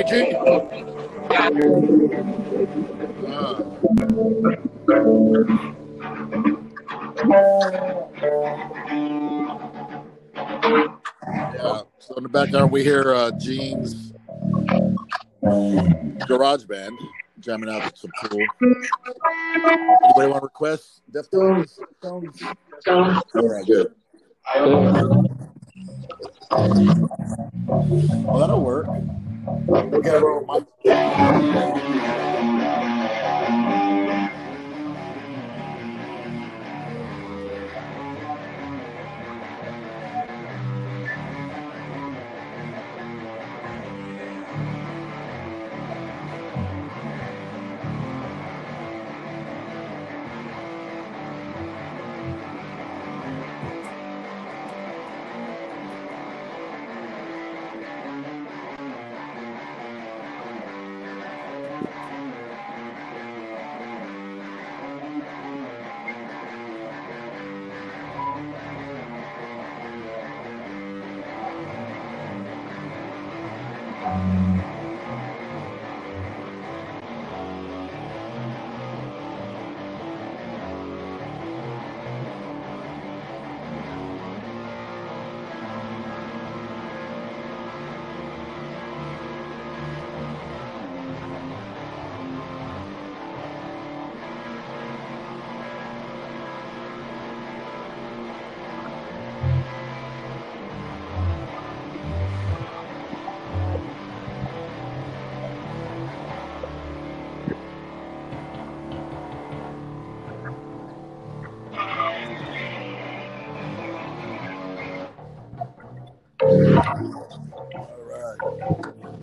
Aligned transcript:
G? 0.00 0.32
Yeah. 11.54 11.82
So 11.98 12.14
in 12.16 12.22
the 12.24 12.28
background, 12.30 12.72
we 12.72 12.82
hear 12.82 13.14
uh, 13.14 13.30
Gene's 13.32 14.12
garage 16.26 16.64
band 16.64 16.98
jamming 17.40 17.68
out 17.68 17.96
some 17.96 18.10
cool. 18.22 18.40
Anybody 20.04 20.30
want 20.30 20.34
to 20.34 20.40
request? 20.40 21.02
Deftones? 21.12 21.78
All 22.06 23.48
right, 23.48 23.66
good. 23.66 23.94
Well, 28.24 28.38
that'll 28.38 28.60
work. 28.60 28.86
We'll 29.46 30.02
get 30.02 30.14
mic. 30.46 30.64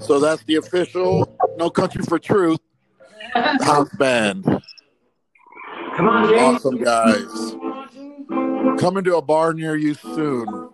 So 0.10 0.20
that's 0.20 0.44
the 0.46 0.56
official 0.56 1.38
No 1.60 1.70
Country 1.70 2.02
for 2.02 2.18
Truth 2.18 2.62
house 3.62 3.96
band. 3.96 4.44
Come 4.44 6.10
on, 6.10 6.28
James. 6.28 6.66
Awesome 6.66 6.84
guys. 6.84 7.56
Coming 8.80 9.04
to 9.04 9.18
a 9.18 9.22
bar 9.22 9.54
near 9.54 9.76
you 9.76 9.94
soon. 9.94 10.72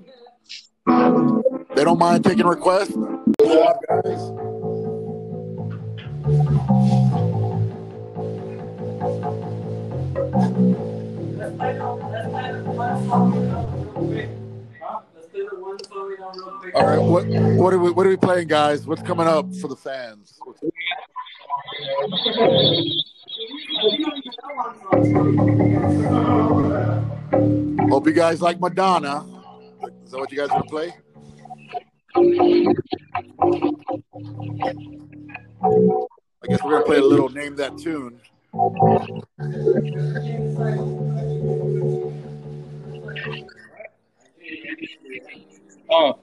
They 0.88 1.84
don't 1.84 2.00
mind 2.00 2.24
taking 2.24 2.46
requests. 2.46 2.96
Good 2.96 3.52
job, 3.52 3.76
guys. 3.90 4.32
All 16.74 16.86
right, 16.86 17.00
what 17.00 17.26
what 17.28 17.74
are 17.74 17.80
we 17.80 17.92
what 17.92 18.06
are 18.06 18.10
we 18.10 18.18
playing, 18.18 18.48
guys? 18.48 18.86
What's 18.86 19.02
coming 19.02 19.28
up 19.28 19.54
for 19.56 19.68
the 19.68 19.76
fans? 19.76 20.40
Hope 27.90 28.08
you 28.08 28.14
guys 28.14 28.42
like 28.42 28.60
Madonna. 28.60 29.26
Is 30.04 30.12
that 30.12 30.20
what 30.20 30.32
you 30.32 30.38
guys 30.38 30.50
want 30.50 30.64
to 30.66 30.70
play? 30.70 30.94
I 36.44 36.48
guess 36.48 36.64
we're 36.64 36.72
gonna 36.72 36.86
play 36.86 36.98
a 36.98 37.04
little 37.04 37.30
name 37.30 37.56
that 37.56 37.78
tune. 37.78 38.20
Oh. 45.90 46.20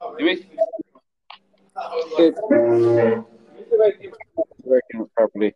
Let 0.00 0.20
me 0.20 0.44
working 4.64 5.08
properly. 5.16 5.54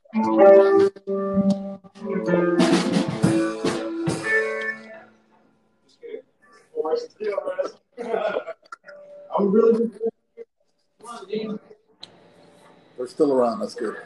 They're 12.97 13.06
still 13.09 13.32
around. 13.32 13.60
That's 13.60 13.75
good. 13.75 13.97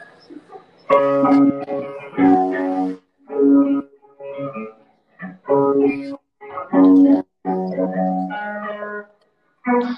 I 9.68 9.96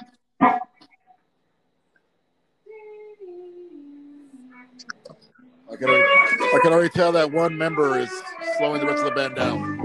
can 5.77 5.89
already, 5.91 6.05
I 6.55 6.59
can 6.62 6.73
already 6.73 6.89
tell 6.89 7.12
that 7.12 7.31
one 7.31 7.59
member 7.59 7.99
is 7.99 8.11
slowing 8.56 8.81
the 8.81 8.87
rest 8.87 9.05
of 9.05 9.11
the 9.11 9.15
band 9.15 9.37
down. 9.37 9.79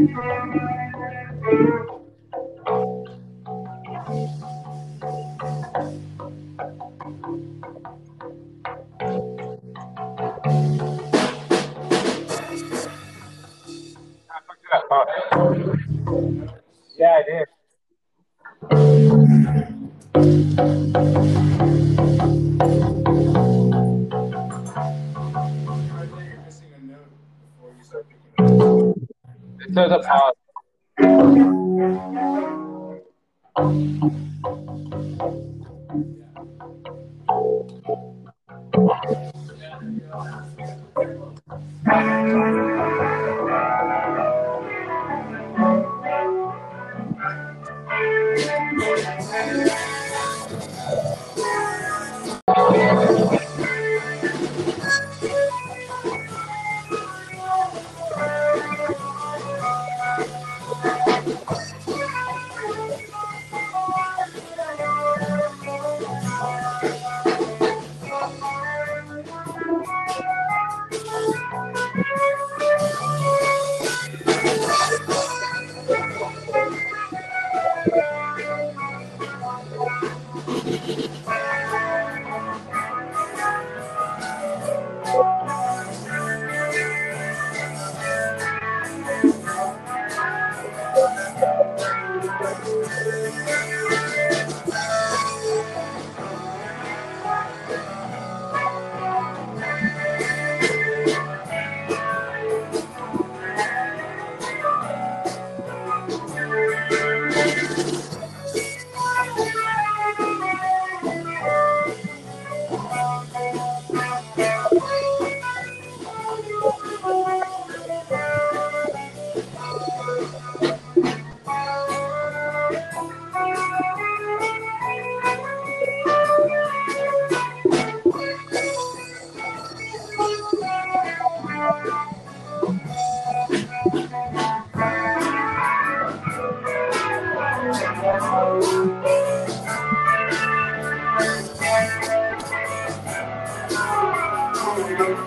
Thank 144.95 145.18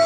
you. 0.00 0.05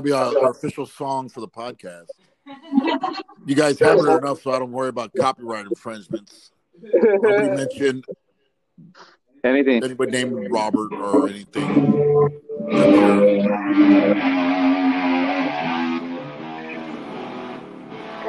Might 0.00 0.06
be 0.06 0.12
our, 0.12 0.38
our 0.44 0.50
official 0.50 0.86
song 0.86 1.28
for 1.28 1.40
the 1.40 1.48
podcast. 1.48 2.08
You 3.46 3.54
guys 3.54 3.78
have 3.80 3.98
it 3.98 4.06
enough 4.08 4.40
so 4.42 4.52
I 4.52 4.58
don't 4.58 4.72
worry 4.72 4.88
about 4.88 5.12
copyright 5.18 5.66
infringements. 5.66 6.52
Nobody 6.82 7.50
mentioned 7.50 8.04
Anything. 9.44 9.84
anybody 9.84 10.10
named 10.12 10.48
Robert 10.50 10.92
or 10.92 11.28
anything. 11.28 11.64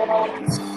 Oh, 0.04 0.28
man. 0.28 0.71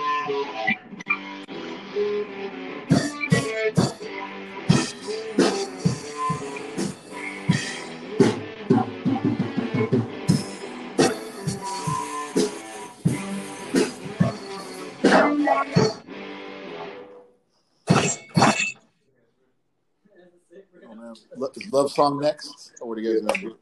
Is 21.12 21.72
Love 21.72 21.92
Song 21.92 22.20
next? 22.20 22.74
Or 22.82 22.90
what 22.90 22.98
do 22.98 23.04
you 23.04 23.22
guys 23.22 23.42
know? 23.42 23.56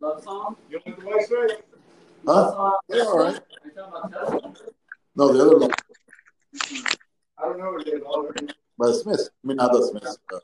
Love 0.00 0.22
song? 0.22 0.56
Huh? 2.26 2.72
Yeah, 2.88 3.02
all 3.02 3.18
right. 3.18 3.40
No, 5.16 5.32
the 5.32 5.40
other 5.42 5.58
one. 5.58 5.70
I 7.38 7.42
don't 7.42 7.58
know 7.58 7.72
what 7.72 7.86
it 7.86 7.94
is. 7.94 8.02
By 8.78 8.86
the 8.86 8.94
Smiths. 8.94 9.30
I 9.44 9.46
mean, 9.46 9.56
not 9.56 9.72
the 9.72 9.82
Smiths. 9.86 10.18
Uh, 10.32 10.38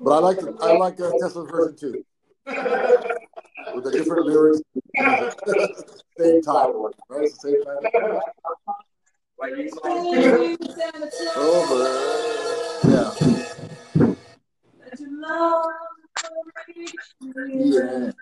But 0.00 0.10
I 0.10 0.18
like 0.18 0.38
the, 0.38 0.56
I 0.60 0.76
like 0.76 1.00
uh, 1.00 1.10
Tesla's 1.20 1.50
version 1.50 1.76
too, 1.76 2.04
with 3.74 3.84
the 3.84 3.92
different 3.92 4.26
lyrics, 4.26 4.60
same 6.18 6.42
title, 6.42 6.92
right? 7.08 7.24
It's 7.24 7.38
the 7.38 7.48
same 7.50 7.64
title. 7.64 8.20
Over. 11.36 11.82
Yeah. 12.84 13.12
yeah. 17.48 18.12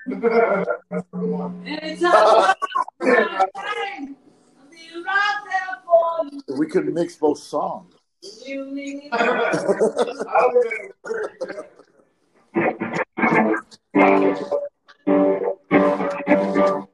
we 6.58 6.66
could 6.66 6.92
mix 6.92 7.16
both 7.16 7.38
songs. 7.38 7.94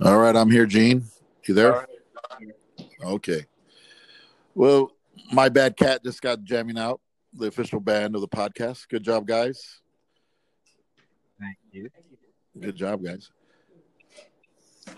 All 0.00 0.16
right, 0.18 0.36
I'm 0.36 0.50
here, 0.50 0.66
Gene. 0.66 1.04
You 1.46 1.54
there? 1.54 1.86
Okay. 3.02 3.44
Well, 4.54 4.92
my 5.32 5.48
bad 5.48 5.76
cat 5.76 6.02
just 6.04 6.22
got 6.22 6.44
jamming 6.44 6.78
out 6.78 7.00
the 7.32 7.46
official 7.46 7.80
band 7.80 8.14
of 8.14 8.20
the 8.20 8.28
podcast. 8.28 8.88
Good 8.88 9.02
job, 9.02 9.26
guys. 9.26 9.80
Thank 11.40 11.56
you. 11.72 11.88
Good 12.58 12.76
job, 12.76 13.02
guys. 13.04 13.30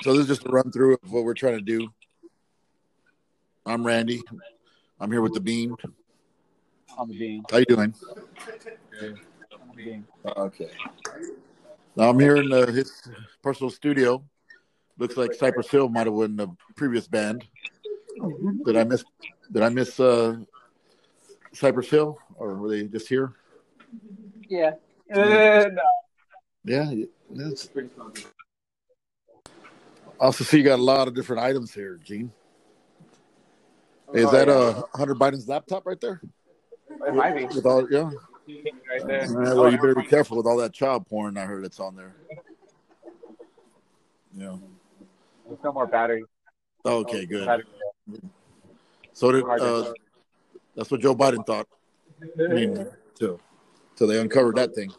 So 0.03 0.13
this 0.13 0.23
is 0.23 0.29
just 0.29 0.47
a 0.47 0.51
run 0.51 0.71
through 0.71 0.99
of 1.03 1.13
what 1.13 1.25
we're 1.25 1.35
trying 1.35 1.57
to 1.57 1.63
do. 1.63 1.89
I'm 3.67 3.87
Randy. 3.87 4.23
I'm 4.99 5.11
here 5.11 5.21
with 5.23 5.35
the 5.35 5.41
Bean. 5.41 5.77
The 6.99 7.15
beam. 7.19 7.45
How 7.51 7.59
you 7.59 7.65
doing? 7.65 7.95
On 9.01 9.69
the 9.69 9.75
beam. 9.77 10.07
Okay. 10.25 10.71
Now 11.97 12.11
I'm 12.11 12.21
here 12.21 12.37
in 12.37 12.53
uh, 12.53 12.67
his 12.67 12.93
personal 13.43 13.71
studio. 13.71 14.23
Looks 14.99 15.17
like 15.17 15.33
Cypress 15.35 15.71
Hill 15.71 15.89
might 15.89 16.07
have 16.07 16.15
won 16.15 16.37
the 16.37 16.49
previous 16.77 17.09
band. 17.09 17.45
Did 18.67 18.77
I 18.77 18.85
miss? 18.85 19.03
Did 19.51 19.63
I 19.63 19.69
miss 19.71 19.99
uh, 19.99 20.37
Cypress 21.53 21.89
Hill, 21.89 22.19
or 22.37 22.55
were 22.57 22.69
they 22.69 22.85
just 22.85 23.09
here? 23.09 23.33
Yeah. 24.49 24.73
Uh, 25.13 25.69
no. 25.73 25.83
Yeah. 26.65 26.93
That's... 27.31 27.69
Also, 30.19 30.45
see 30.45 30.59
you 30.59 30.65
got 30.65 30.79
a 30.79 30.83
lot 30.83 31.09
of 31.09 31.15
different 31.15 31.43
items 31.43 31.73
here, 31.73 31.99
Gene. 32.05 32.31
Is 34.13 34.27
Oh, 34.27 34.31
that 34.33 34.49
yeah. 34.49 34.55
uh, 34.55 34.83
Hunter 34.95 35.15
Biden's 35.15 35.49
laptop 35.49 35.87
right 35.87 36.01
there? 36.01 36.21
It 37.07 37.15
might 37.15 37.37
be. 37.37 37.47
With 37.47 37.67
all, 37.67 37.91
yeah. 37.91 38.11
Right 38.49 39.07
there. 39.07 39.29
Right, 39.29 39.57
well, 39.57 39.71
you 39.71 39.79
better 39.79 39.95
be 39.95 40.03
careful 40.05 40.37
with 40.37 40.47
all 40.47 40.57
that 40.59 40.73
child 40.73 41.07
porn. 41.07 41.37
I 41.37 41.45
heard 41.45 41.65
it's 41.65 41.81
on 41.81 41.95
there. 41.97 42.15
Yeah. 44.37 44.57
There's 45.47 45.59
no 45.65 45.73
more 45.73 45.87
battery. 45.87 46.25
Okay, 46.85 47.27
good. 47.27 47.47
Battery. 47.47 47.65
So 49.13 49.33
did 49.33 49.45
uh, 49.45 49.93
that's 50.77 50.91
what 50.91 51.01
Joe 51.01 51.15
Biden 51.15 51.45
thought. 51.47 51.69
I 52.23 52.53
mean, 52.53 52.87
too. 53.19 53.39
So 53.97 54.07
they 54.07 54.19
uncovered 54.19 54.57
that 54.57 54.75
thing. 54.75 54.93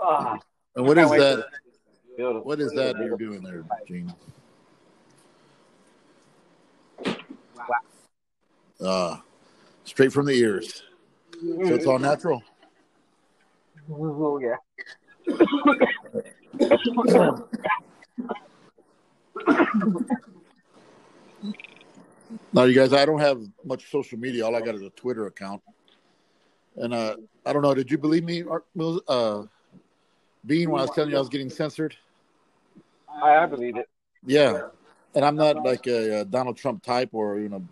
Ah, 0.00 0.38
And 0.76 0.86
what 0.86 0.98
is 0.98 1.10
that? 1.10 1.46
What 2.42 2.60
is 2.60 2.72
that 2.72 2.96
you're 2.98 3.16
doing 3.16 3.42
there, 3.42 3.64
Gene? 3.86 4.12
Uh, 8.80 9.16
straight 9.84 10.12
from 10.12 10.26
the 10.26 10.32
ears. 10.32 10.82
So 11.32 11.74
it's 11.74 11.86
all 11.86 11.98
natural. 11.98 12.42
Oh, 13.90 14.38
yeah. 14.38 14.56
Now, 22.52 22.64
you 22.64 22.74
guys, 22.74 22.92
I 22.92 23.04
don't 23.04 23.20
have 23.20 23.40
much 23.64 23.90
social 23.90 24.18
media. 24.18 24.44
All 24.46 24.54
I 24.54 24.60
got 24.60 24.74
is 24.74 24.82
a 24.82 24.90
Twitter 24.90 25.26
account. 25.26 25.62
And 26.76 26.94
uh, 26.94 27.16
I 27.44 27.52
don't 27.52 27.62
know. 27.62 27.74
Did 27.74 27.90
you 27.90 27.98
believe 27.98 28.24
me, 28.24 28.44
uh, 29.08 29.42
Bean, 30.46 30.70
when 30.70 30.80
I 30.80 30.84
was 30.84 30.90
telling 30.94 31.10
you 31.10 31.16
I 31.16 31.20
was 31.20 31.28
getting 31.28 31.50
censored? 31.50 31.96
I, 33.22 33.36
I 33.36 33.46
believe 33.46 33.76
it. 33.76 33.88
Yeah. 34.26 34.68
And 35.14 35.24
I'm 35.24 35.36
not 35.36 35.64
like 35.64 35.86
a, 35.86 36.20
uh 36.20 36.24
Donald 36.24 36.56
Trump 36.56 36.82
type 36.82 37.10
or 37.12 37.38
you 37.38 37.48
know, 37.48 37.62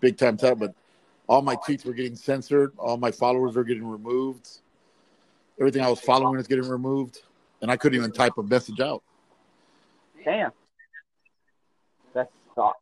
big 0.00 0.16
time 0.16 0.36
type, 0.36 0.58
but 0.58 0.74
all 1.28 1.42
my 1.42 1.56
tweets 1.56 1.84
were 1.84 1.92
getting 1.92 2.16
censored. 2.16 2.72
All 2.78 2.96
my 2.96 3.10
followers 3.10 3.54
were 3.54 3.64
getting 3.64 3.86
removed. 3.86 4.48
Everything 5.60 5.82
I 5.82 5.90
was 5.90 6.00
following 6.00 6.36
was 6.36 6.46
getting 6.46 6.68
removed, 6.68 7.20
and 7.60 7.70
I 7.70 7.76
couldn't 7.76 7.98
even 7.98 8.12
type 8.12 8.38
a 8.38 8.42
message 8.42 8.80
out. 8.80 9.02
Damn. 10.24 10.52
That's 12.14 12.30
soft. 12.54 12.78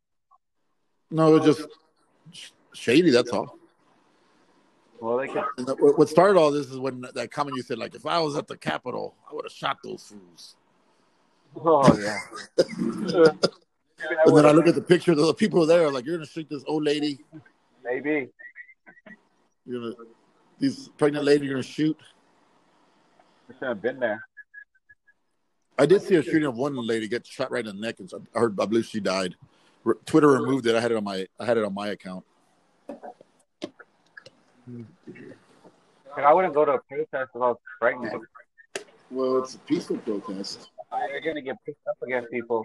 No, 1.11 1.35
it 1.35 1.40
was 1.40 1.56
just 1.56 1.68
shady. 2.75 3.11
That's 3.11 3.30
all. 3.30 3.58
Well, 5.00 5.18
they 5.18 5.26
what 5.26 5.99
what 5.99 6.08
started 6.08 6.38
all 6.38 6.50
this 6.50 6.70
is 6.70 6.78
when 6.78 7.04
that 7.14 7.30
comment 7.30 7.56
you 7.56 7.62
said, 7.62 7.78
like, 7.78 7.94
if 7.94 8.06
I 8.06 8.18
was 8.20 8.37
at 8.37 8.46
the 8.46 8.56
Capitol, 8.56 9.14
I 9.30 9.35
would 9.35 9.44
have 9.44 9.52
shot 9.52 9.78
those 9.85 10.02
fools. 10.02 10.56
Oh, 11.64 11.99
yeah. 11.99 13.30
And 13.99 14.37
then 14.37 14.47
I 14.47 14.50
look 14.50 14.67
at 14.67 14.75
the 14.75 14.83
picture 14.83 15.12
of 15.12 15.19
the 15.19 15.35
people 15.35 15.65
there, 15.67 15.91
like, 15.91 16.05
you're 16.05 16.17
gonna 16.17 16.26
shoot 16.26 16.49
this 16.50 16.65
old 16.67 16.85
lady. 16.85 17.25
Maybe. 17.83 18.29
You're 19.65 19.81
gonna 19.81 19.95
these 20.59 20.88
pregnant 20.97 21.25
lady. 21.25 21.47
You're 21.47 21.55
gonna 21.55 21.62
shoot. 21.62 21.99
We 23.49 23.55
should 23.55 23.69
have 23.69 23.83
been 23.83 23.99
there. 24.00 24.21
I 25.79 25.87
did 25.87 26.03
see 26.03 26.15
a 26.17 26.23
shooting 26.23 26.45
of 26.45 26.57
one 26.57 26.75
lady 26.75 27.07
get 27.09 27.26
shot 27.26 27.50
right 27.50 27.67
in 27.67 27.76
the 27.76 27.81
neck, 27.81 28.00
and 28.00 28.11
I 28.35 28.38
heard. 28.38 28.59
I 28.61 28.67
believe 28.67 28.87
she 28.87 29.00
died. 29.00 29.37
Twitter 30.05 30.29
removed 30.29 30.67
it. 30.67 30.75
I 30.75 30.81
had 30.81 30.91
it 30.91 30.97
on 30.97 31.05
my. 31.05 31.26
I 31.38 31.45
had 31.45 31.59
it 31.59 31.65
on 31.65 31.75
my 31.75 31.88
account. 31.88 32.25
I 36.17 36.33
wouldn't 36.33 36.55
go 36.55 36.65
to 36.65 36.73
a 36.73 36.79
protest 36.79 37.11
if 37.12 37.37
I 37.37 37.38
was 37.38 37.59
pregnant. 37.79 38.25
Well, 39.11 39.38
it's 39.43 39.55
a 39.55 39.59
peaceful 39.59 39.99
protest. 39.99 40.71
You're 41.12 41.21
gonna 41.21 41.43
get 41.43 41.57
pissed 41.65 41.79
up 41.88 41.97
against 42.03 42.31
people. 42.31 42.65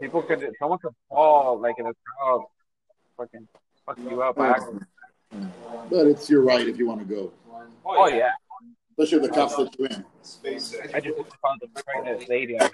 People 0.00 0.22
could, 0.22 0.52
someone 0.58 0.78
could 0.78 0.94
fall 1.08 1.60
like 1.60 1.76
in 1.78 1.86
a 1.86 1.92
crowd, 2.04 2.44
fucking 3.16 3.46
fuck 3.86 3.98
you 3.98 4.22
up. 4.22 4.36
by 4.36 4.48
accident. 4.48 4.84
But 5.90 6.06
it's 6.06 6.28
your 6.28 6.42
right 6.42 6.66
if 6.66 6.78
you 6.78 6.86
want 6.86 7.00
to 7.00 7.06
go, 7.06 7.32
Oh 7.84 8.08
yeah, 8.08 8.32
especially 8.90 9.24
if 9.24 9.30
the 9.30 9.36
cops 9.36 9.58
let 9.58 9.78
you 9.78 9.86
in. 9.86 10.04
I 10.94 11.00
just 11.00 11.16
found 11.40 11.62
a 11.62 11.82
pregnant 11.82 12.28
lady. 12.28 12.60
I, 12.60 12.70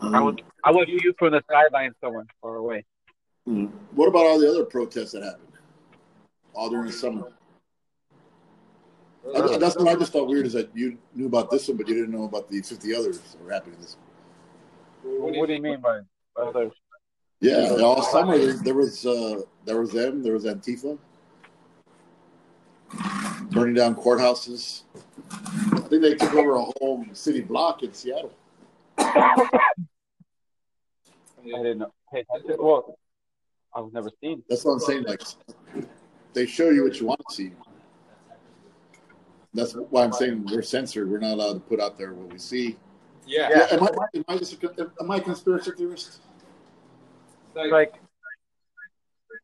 I 0.00 0.20
would, 0.20 0.42
I 0.64 0.70
would 0.70 0.86
view 0.86 1.12
from 1.18 1.32
the 1.32 1.42
sideline 1.50 1.92
somewhere 2.00 2.24
far 2.40 2.56
away. 2.56 2.84
Hmm. 3.44 3.66
What 3.94 4.08
about 4.08 4.26
all 4.26 4.38
the 4.38 4.48
other 4.48 4.64
protests 4.64 5.12
that 5.12 5.22
happened 5.22 5.48
all 6.54 6.70
during 6.70 6.86
the 6.86 6.92
summer? 6.92 7.32
I, 9.34 9.58
that's 9.58 9.76
what 9.76 9.88
I 9.88 9.94
just 9.94 10.12
thought 10.12 10.28
weird 10.28 10.46
is 10.46 10.52
that 10.54 10.70
you 10.74 10.96
knew 11.14 11.26
about 11.26 11.50
this 11.50 11.68
one, 11.68 11.76
but 11.76 11.88
you 11.88 11.94
didn't 11.94 12.12
know 12.12 12.24
about 12.24 12.48
the 12.48 12.62
50 12.62 12.94
others 12.94 13.18
that 13.20 13.42
were 13.42 13.52
happening 13.52 13.78
this. 13.80 13.96
What, 15.16 15.34
what 15.36 15.46
do 15.46 15.54
you 15.54 15.62
mean 15.62 15.80
by 15.80 16.00
others? 16.40 16.72
Yeah, 17.40 17.76
all 17.82 18.02
summer 18.02 18.36
there, 18.36 18.54
there 18.54 18.74
was 18.74 19.06
uh, 19.06 19.42
there 19.64 19.80
was 19.80 19.92
them, 19.92 20.22
there 20.22 20.32
was 20.32 20.44
Antifa 20.44 20.98
burning 23.50 23.74
down 23.74 23.94
courthouses. 23.94 24.82
I 25.30 25.80
think 25.80 26.02
they 26.02 26.14
took 26.14 26.34
over 26.34 26.56
a 26.56 26.64
whole 26.78 27.04
city 27.12 27.40
block 27.40 27.82
in 27.82 27.92
Seattle. 27.92 28.32
I 28.98 29.52
didn't 31.44 31.78
know. 31.78 31.92
Hey, 32.12 32.24
well, 32.58 32.98
I 33.74 33.80
was 33.80 33.92
never 33.92 34.10
seen. 34.20 34.42
That's 34.48 34.64
what 34.64 34.72
I'm 34.72 34.80
saying. 34.80 35.04
Like 35.04 35.22
they 36.32 36.46
show 36.46 36.70
you 36.70 36.84
what 36.84 37.00
you 37.00 37.06
want 37.06 37.20
to 37.28 37.34
see. 37.34 37.52
That's 39.54 39.72
why 39.72 40.04
I'm 40.04 40.12
saying 40.12 40.46
we're 40.50 40.62
censored. 40.62 41.10
We're 41.10 41.18
not 41.18 41.34
allowed 41.34 41.54
to 41.54 41.60
put 41.60 41.80
out 41.80 41.96
there 41.96 42.12
what 42.12 42.32
we 42.32 42.38
see. 42.38 42.76
Yeah. 43.28 43.50
Yeah, 43.50 43.66
am 43.72 43.82
I, 43.82 43.88
am 44.14 44.24
I, 44.26 44.38
just 44.38 44.62
a, 44.62 44.90
am 45.00 45.10
I 45.10 45.16
a 45.16 45.20
conspiracy 45.20 45.72
theorist? 45.76 46.20
Like, 47.54 48.00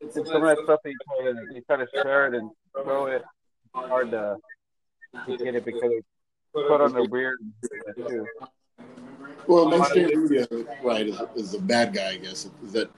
it's 0.01 0.15
some 0.15 0.27
of 0.27 0.43
that 0.43 0.59
stuff 0.65 0.81
that 0.83 0.91
you 0.91 0.97
try 1.07 1.33
to, 1.33 1.55
you 1.55 1.61
try 1.63 1.77
to 1.77 1.87
share 1.93 2.29
it 2.29 2.35
and 2.35 2.51
throw 2.73 3.07
it. 3.07 3.23
Hard 3.75 4.11
to, 4.13 4.39
to 5.27 5.37
get 5.37 5.55
it 5.55 5.65
because 5.65 5.83
it's 5.83 6.07
put 6.55 6.81
on 6.81 6.93
the 6.93 7.05
weird 7.11 7.39
too. 7.97 8.27
Well, 9.47 9.69
mainstream 9.69 10.23
media, 10.23 10.47
right, 10.83 11.09
is, 11.09 11.21
is 11.35 11.55
a 11.55 11.61
bad 11.61 11.93
guy, 11.93 12.11
I 12.11 12.17
guess. 12.17 12.49
Is 12.65 12.73
that? 12.73 12.91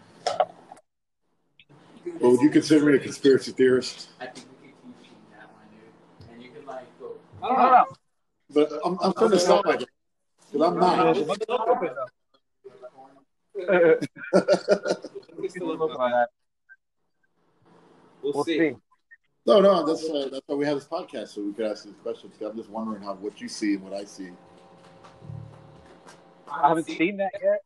Well, 2.20 2.32
would 2.32 2.42
you 2.42 2.50
consider 2.50 2.84
me 2.84 2.96
a 2.96 2.98
conspiracy 3.00 3.52
theorist? 3.52 4.08
I 4.20 4.26
think 4.26 4.46
we 4.62 4.68
could 4.68 4.76
keep 4.84 4.94
eating 5.02 5.16
that 5.32 5.50
one, 5.52 5.64
dude. 5.72 6.30
And 6.30 6.42
you 6.42 6.50
can 6.50 6.66
like 6.66 6.86
go. 7.00 7.16
I 7.42 7.48
don't 7.48 7.58
know. 7.58 7.86
But 8.50 8.80
I'm, 8.84 8.98
I'm 9.02 9.12
trying 9.14 9.30
to 9.30 9.40
sound 9.40 9.64
like 9.64 9.80
it 9.80 9.88
because 10.52 10.68
I'm 10.68 10.78
not. 10.78 11.16
We'll 18.22 18.44
see. 18.44 18.74
No, 19.46 19.60
no, 19.60 19.86
that's 19.86 20.04
uh, 20.08 20.28
that's 20.32 20.42
why 20.46 20.56
we 20.56 20.66
have 20.66 20.74
this 20.74 20.88
podcast 20.88 21.28
so 21.28 21.40
we 21.42 21.52
could 21.52 21.66
ask 21.66 21.84
these 21.84 21.94
questions. 22.02 22.34
I'm 22.42 22.56
just 22.56 22.68
wondering 22.68 23.00
how 23.02 23.14
what 23.14 23.40
you 23.40 23.48
see 23.48 23.74
and 23.74 23.84
what 23.84 23.92
I 23.92 24.04
see. 24.04 24.30
I 26.50 26.68
haven't 26.68 26.86
seen 26.88 27.16
that 27.18 27.30
yet. 27.40 27.60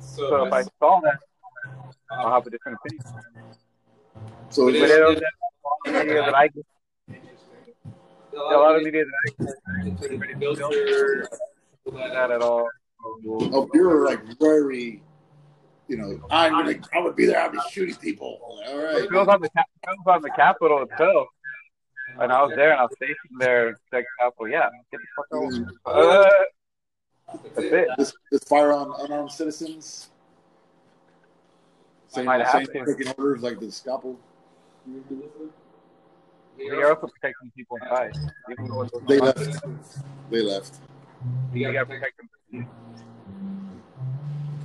So 0.00 0.44
if 0.44 0.52
I 0.52 0.62
saw 0.62 1.00
that, 1.00 1.18
I'll 2.10 2.32
have 2.32 2.44
a 2.46 2.50
different 2.50 2.78
opinion. 2.84 3.04
So 4.50 4.64
But 4.66 4.74
is 4.74 4.82
it 4.82 4.88
this, 4.88 4.98
a 4.98 5.02
lot 5.68 5.78
of 5.86 5.92
media 6.06 6.22
that 6.24 6.34
I 6.34 6.48
get, 6.48 6.64
a 8.34 8.58
lot 8.58 8.74
of 8.76 8.82
media 8.82 9.04
that 9.04 9.12
I 9.24 9.28
get, 9.88 9.98
pretty 10.18 10.34
filter, 11.90 12.08
that 12.12 12.30
at 12.30 12.42
all. 12.42 12.68
oh, 13.04 13.70
you're 13.74 14.04
like 14.04 14.22
very, 14.38 15.02
you 15.88 15.96
know, 15.96 16.20
I'm 16.30 16.52
gonna, 16.52 16.80
I 16.94 17.00
would 17.00 17.16
be 17.16 17.26
there. 17.26 17.40
I'd 17.40 17.52
be 17.52 17.58
shooting 17.70 17.96
people. 17.96 18.38
All 18.42 18.76
right. 18.76 19.04
It 19.04 19.10
was 19.10 19.28
on 19.28 19.40
the 19.40 19.46
it 19.46 19.86
goes 19.86 20.14
on 20.14 20.22
the 20.22 20.30
Capitol 20.30 20.82
itself. 20.82 21.28
And 22.20 22.32
I 22.32 22.42
was 22.42 22.52
there 22.56 22.72
and 22.72 22.80
I 22.80 22.82
was 22.82 22.92
stationed 22.96 23.38
there, 23.38 23.78
check 23.92 24.04
Capitol. 24.18 24.48
Yeah, 24.48 24.68
get 24.90 25.00
the 25.00 25.06
fuck 25.16 25.26
over. 25.32 25.72
Uh, 25.86 26.30
that's 27.54 27.58
it. 27.58 27.88
This, 27.96 28.14
this 28.32 28.44
fire 28.44 28.72
on 28.72 28.92
unarmed 29.00 29.30
citizens. 29.30 30.10
Saying, 32.08 32.26
Might 32.26 32.40
have 32.40 32.66
saying 32.66 32.86
taking 32.86 33.12
orders 33.18 33.42
like 33.42 33.60
the 33.60 33.70
scalpel. 33.70 34.18
They 36.56 36.64
are 36.70 36.94
also 36.94 37.06
protecting 37.06 37.52
people 37.54 37.76
inside. 37.76 38.16
They 39.06 39.18
left. 39.18 39.60
They 40.30 40.40
left. 40.40 40.80
You 41.52 41.72
gotta 41.72 41.86
protect 41.86 42.16
them. 42.18 42.68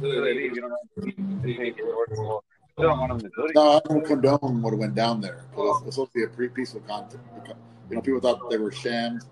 They 0.01 0.07
leave, 0.09 0.55
you 0.55 0.61
to 1.01 1.57
take 1.57 1.77
your 1.77 1.93
orders. 1.95 2.19
Well, 2.19 2.43
You 2.77 2.83
don't 2.83 2.99
want 2.99 3.11
them 3.11 3.19
to 3.21 3.29
do 3.35 3.45
it. 3.45 3.55
No, 3.55 3.77
I 3.77 3.79
don't 3.87 4.05
condone 4.05 4.61
what 4.61 4.77
went 4.77 4.95
down 4.95 5.21
there. 5.21 5.45
It 5.53 5.57
was, 5.57 5.79
supposed 5.79 6.11
to 6.13 6.19
be 6.19 6.23
a 6.23 6.27
pre 6.27 6.49
peaceful 6.49 6.81
content. 6.81 7.23
You 7.89 7.95
know, 7.95 8.01
people 8.01 8.19
thought 8.19 8.49
they 8.49 8.57
were 8.57 8.71
shammed. 8.71 9.23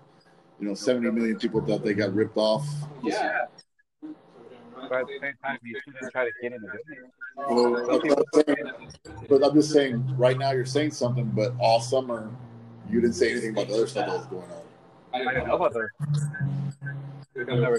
You 0.60 0.68
know, 0.68 0.74
70 0.74 1.10
million 1.10 1.38
people 1.38 1.60
thought 1.60 1.84
they 1.84 1.92
got 1.92 2.14
ripped 2.14 2.36
off. 2.36 2.66
Yeah. 3.02 3.46
But 4.00 4.92
at 4.92 5.06
the 5.06 5.18
same 5.20 5.34
time, 5.44 5.58
you 5.62 5.78
shouldn't 5.84 6.12
try 6.12 6.24
to 6.24 6.30
get 6.40 6.52
in 6.52 6.62
the 6.62 6.68
business. 6.68 7.10
Well, 7.36 7.72
that's 7.88 8.04
what 8.04 8.46
I'm 8.48 8.56
saying. 8.56 9.26
But 9.28 9.44
I'm 9.44 9.54
just 9.54 9.72
saying, 9.72 10.14
right 10.16 10.38
now 10.38 10.52
you're 10.52 10.64
saying 10.64 10.92
something, 10.92 11.26
but 11.34 11.54
all 11.58 11.80
summer 11.80 12.30
you 12.88 13.00
didn't 13.00 13.14
say 13.14 13.32
anything 13.32 13.50
about 13.50 13.68
the 13.68 13.74
other 13.74 13.86
stuff 13.86 14.06
that 14.06 14.16
was 14.18 14.26
going 14.26 14.50
on. 14.50 14.62
I 15.14 15.32
didn't 15.32 15.48
know 15.48 15.56
about 15.56 15.72
that. 15.72 15.88
Because 17.34 17.60
never, 17.60 17.78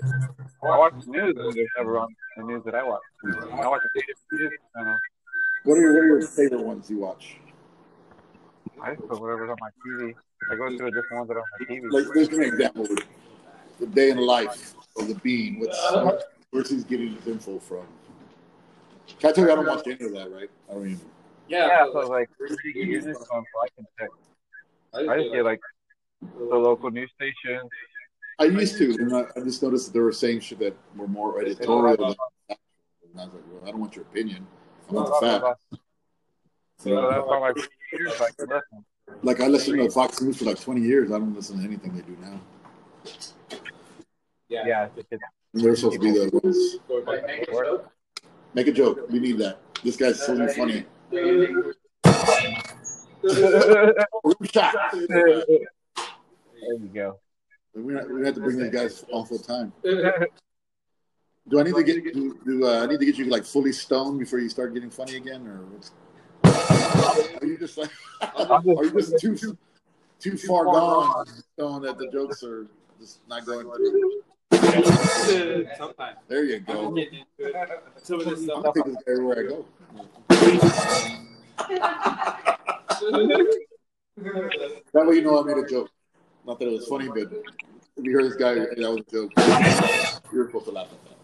I 0.64 0.78
watch 0.78 0.94
the 1.06 1.12
news, 1.12 1.34
but 1.36 1.54
they're 1.54 1.66
never 1.78 2.00
on 2.00 2.08
the 2.38 2.44
news 2.44 2.64
that 2.66 2.76
I 2.76 2.84
watch. 2.84 3.02
I 3.24 3.68
watch 3.68 3.82
the 3.94 4.02
news. 4.38 4.52
I 4.76 4.80
don't 4.80 4.88
know. 4.88 4.96
What 5.66 5.78
are 5.78 5.82
your, 5.82 5.94
what 5.94 6.02
are 6.02 6.20
your 6.20 6.28
favorite 6.28 6.62
ones 6.62 6.90
you 6.90 7.00
watch? 7.00 7.38
I 8.82 8.96
just 8.96 9.08
put 9.08 9.22
whatever's 9.22 9.50
on 9.50 9.58
my 9.60 9.70
TV. 9.88 10.14
I 10.52 10.56
go 10.56 10.68
through 10.70 10.92
the 10.92 11.02
different 11.02 11.12
ones 11.12 11.28
that 11.30 11.38
are 11.38 11.40
on 11.40 11.46
my 11.60 11.66
TV. 11.66 11.92
Like, 11.92 12.06
there's 12.14 12.28
an 12.30 12.44
example. 12.44 12.88
The 13.80 13.86
day 13.88 14.10
in 14.10 14.18
the 14.18 14.24
life 14.24 14.74
of 14.98 15.08
the 15.08 15.16
bean. 15.16 15.60
What's, 15.60 16.26
where's 16.50 16.70
he 16.70 16.84
getting 16.84 17.16
his 17.16 17.28
info 17.28 17.60
from? 17.60 17.86
Can 19.20 19.30
I 19.30 19.34
tell 19.34 19.46
you, 19.46 19.52
I 19.52 19.56
don't 19.56 19.68
watch 19.68 19.86
any 19.86 20.06
of 20.06 20.14
that, 20.14 20.32
right? 20.32 20.50
I 20.70 20.74
don't 20.74 20.86
even. 20.86 21.02
yeah, 21.48 21.86
so 21.92 22.00
like, 22.10 22.30
you 22.40 22.72
use 22.74 23.06
this 23.06 23.18
one 23.30 23.44
so 23.54 23.62
I 23.62 23.68
can 23.76 23.86
check. 24.00 24.10
I 24.94 25.22
just 25.22 25.34
get 25.34 25.46
like 25.46 25.60
the 26.38 26.56
local 26.56 26.92
news 26.92 27.12
stations. 27.16 27.70
I 28.40 28.46
used 28.46 28.78
to, 28.78 28.94
and 28.96 29.16
I, 29.16 29.26
I 29.36 29.44
just 29.44 29.62
noticed 29.62 29.88
that 29.88 29.94
they 29.94 30.00
were 30.00 30.12
saying 30.12 30.40
shit 30.42 30.60
that 30.60 30.76
were 30.96 31.08
more 31.08 31.42
editorial. 31.42 31.98
Than 31.98 32.16
and 33.14 33.22
I 33.22 33.26
was 33.26 33.34
like, 33.34 33.44
well, 33.52 33.62
I 33.68 33.72
don't 33.72 33.80
want 33.80 33.96
your 33.96 34.06
opinion. 34.06 34.48
I 34.90 34.94
want 34.94 35.08
the 35.08 35.28
fact. 35.28 35.80
So 36.80 37.10
that's 37.10 37.28
why 37.28 37.40
my 37.40 37.54
years 37.94 38.20
like 38.20 38.36
to 38.38 38.44
listen. 38.46 38.86
Like 39.22 39.40
I 39.40 39.48
listened 39.48 39.78
to 39.80 39.90
Fox 39.92 40.22
News 40.22 40.38
for 40.38 40.46
like 40.46 40.60
20 40.60 40.82
years. 40.82 41.12
I 41.12 41.20
don't 41.20 41.36
listen 41.36 41.60
to 41.60 41.64
anything 41.64 41.96
they 41.96 42.02
do 42.02 42.18
now. 42.22 42.40
Yeah, 44.50 44.88
it's 44.96 45.10
just, 45.10 45.24
And 45.54 45.64
they're 45.64 45.76
supposed 45.76 45.96
to 45.96 46.00
be 46.00 46.12
the 46.12 46.30
ones. 46.44 46.78
it's 46.90 47.90
Make 48.54 48.68
a 48.68 48.72
joke. 48.72 49.10
We 49.10 49.20
need 49.20 49.38
that. 49.40 49.60
This 49.84 49.98
guy's 49.98 50.24
so 50.24 50.48
funny. 50.50 50.86
Rim 53.24 54.36
shot. 54.52 54.76
there 54.92 55.46
you 56.62 56.90
go. 56.94 57.20
We 57.76 57.82
we 57.82 58.26
have 58.26 58.36
to 58.36 58.42
bring 58.42 58.58
these 58.58 58.72
guys 58.72 59.06
on 59.12 59.26
full 59.26 59.40
time. 59.40 59.74
Do 61.50 61.60
I 61.60 61.64
need 61.64 61.76
to 61.76 61.84
get 61.84 62.14
do, 62.14 62.40
do 62.46 62.66
uh, 62.66 62.84
I 62.84 62.86
need 62.86 63.02
to 63.02 63.06
get 63.06 63.18
you 63.18 63.26
like 63.26 63.44
fully 63.44 63.74
stoned 63.74 64.18
before 64.18 64.40
you 64.40 64.48
start 64.48 64.74
getting 64.74 64.90
funny 64.90 65.18
again, 65.18 65.46
or 65.46 65.66
what's, 65.66 65.92
are 67.42 67.46
you 67.46 67.58
just 67.58 67.78
like 67.78 67.90
are 68.22 68.64
you 68.86 68.92
just 68.92 69.18
too 69.20 69.36
too 70.22 70.38
far 70.38 70.64
gone 70.64 71.26
stoned 71.54 71.84
that 71.84 71.98
the 71.98 72.10
jokes 72.14 72.46
are 72.46 72.68
just 72.98 73.20
not 73.28 73.46
going 73.46 73.70
through? 73.70 74.24
Sometimes. 75.78 76.18
There 76.30 76.46
you 76.46 76.62
go. 76.62 76.96
Some 77.98 78.22
of 78.22 78.26
this 78.26 78.40
I'm 78.40 78.46
stuff. 78.46 78.64
gonna 78.64 78.74
take 78.74 78.86
this 78.86 78.96
guy 78.96 79.12
everywhere 79.12 79.40
I 79.40 79.44
go. 79.50 79.66
That 84.94 85.06
way 85.08 85.16
you 85.16 85.24
know 85.24 85.42
I 85.42 85.46
made 85.46 85.58
a 85.58 85.68
joke. 85.68 85.90
Not 86.46 86.60
that 86.60 86.68
it 86.68 86.72
was 86.72 86.88
funny, 86.88 87.08
but 87.08 87.32
if 87.98 88.04
you 88.04 88.12
hear 88.12 88.24
this 88.24 88.36
guy, 88.36 88.56
that 88.56 88.78
was 88.78 89.00
a 89.00 89.12
joke. 89.12 89.32
You're 90.34 90.48
supposed 90.48 90.66
to 90.66 90.72
laugh 90.72 90.88
at 90.92 91.00
that. 91.06 91.18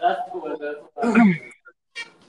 That's 0.00 0.30
cool. 0.32 0.56
That's 0.60 0.78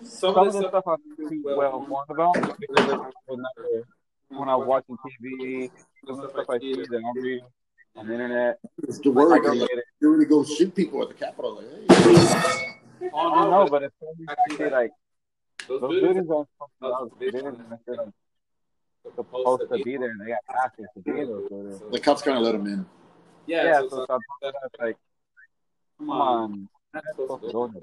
Some 0.04 0.38
of 0.38 0.54
the 0.54 0.68
stuff 0.70 0.84
I'm 0.88 0.98
too 1.18 1.42
well 1.44 1.80
informed 1.80 2.10
about 2.10 2.34
because 2.34 2.90
it 2.90 3.00
was 3.28 3.40
never- 3.58 3.88
when 4.30 4.50
I 4.50 4.56
was 4.56 4.68
watching 4.68 4.98
TV, 4.98 5.72
some 6.06 6.20
of 6.20 6.24
the 6.24 6.30
stuff 6.32 6.50
I 6.50 6.60
see 6.60 6.74
that 6.74 6.92
I'm 6.94 7.22
reading 7.24 7.46
on 7.96 8.08
the 8.08 8.14
internet. 8.14 8.60
It's 8.84 9.00
the 9.00 9.12
word. 9.12 9.42
don't 9.44 9.60
Like, 9.60 9.70
you're 10.02 10.16
gonna 10.16 10.26
go 10.26 10.44
shoot 10.44 10.76
people 10.76 11.02
at 11.02 11.08
the 11.10 11.14
Capitol. 11.14 11.56
Like, 11.56 11.90
hey. 11.90 13.10
Oh, 13.14 13.34
I 13.34 13.50
know, 13.50 13.68
but 13.70 13.84
it's 13.84 13.96
only 14.02 14.70
like 14.70 14.92
those 15.68 15.82
buildings 15.82 16.28
supposed 16.28 16.50
to 16.82 17.18
be 17.20 17.32
they 17.32 17.32
didn't 17.32 18.14
necessarily 19.06 19.44
supposed 19.44 19.72
to 19.72 19.84
be 19.84 19.98
there. 19.98 20.10
and 20.12 20.22
They 20.22 20.28
got 20.28 20.40
passes 20.48 20.86
to 20.96 21.00
be 21.02 21.12
in 21.12 21.28
those 21.28 21.50
buildings. 21.50 21.82
The 21.92 22.00
cops 22.00 22.22
kind 22.22 22.38
of 22.38 22.44
let 22.44 22.52
them 22.54 22.66
in. 22.68 22.86
Yeah, 23.48 23.64
yeah 23.64 23.80
so 23.82 23.90
sometimes 23.90 24.22
that's 24.42 24.56
like, 24.80 24.98
come 26.00 26.10
on, 26.10 26.70
that's 26.94 27.06
supposed 27.16 27.44
to 27.44 27.52
go 27.52 27.66
in 27.66 27.74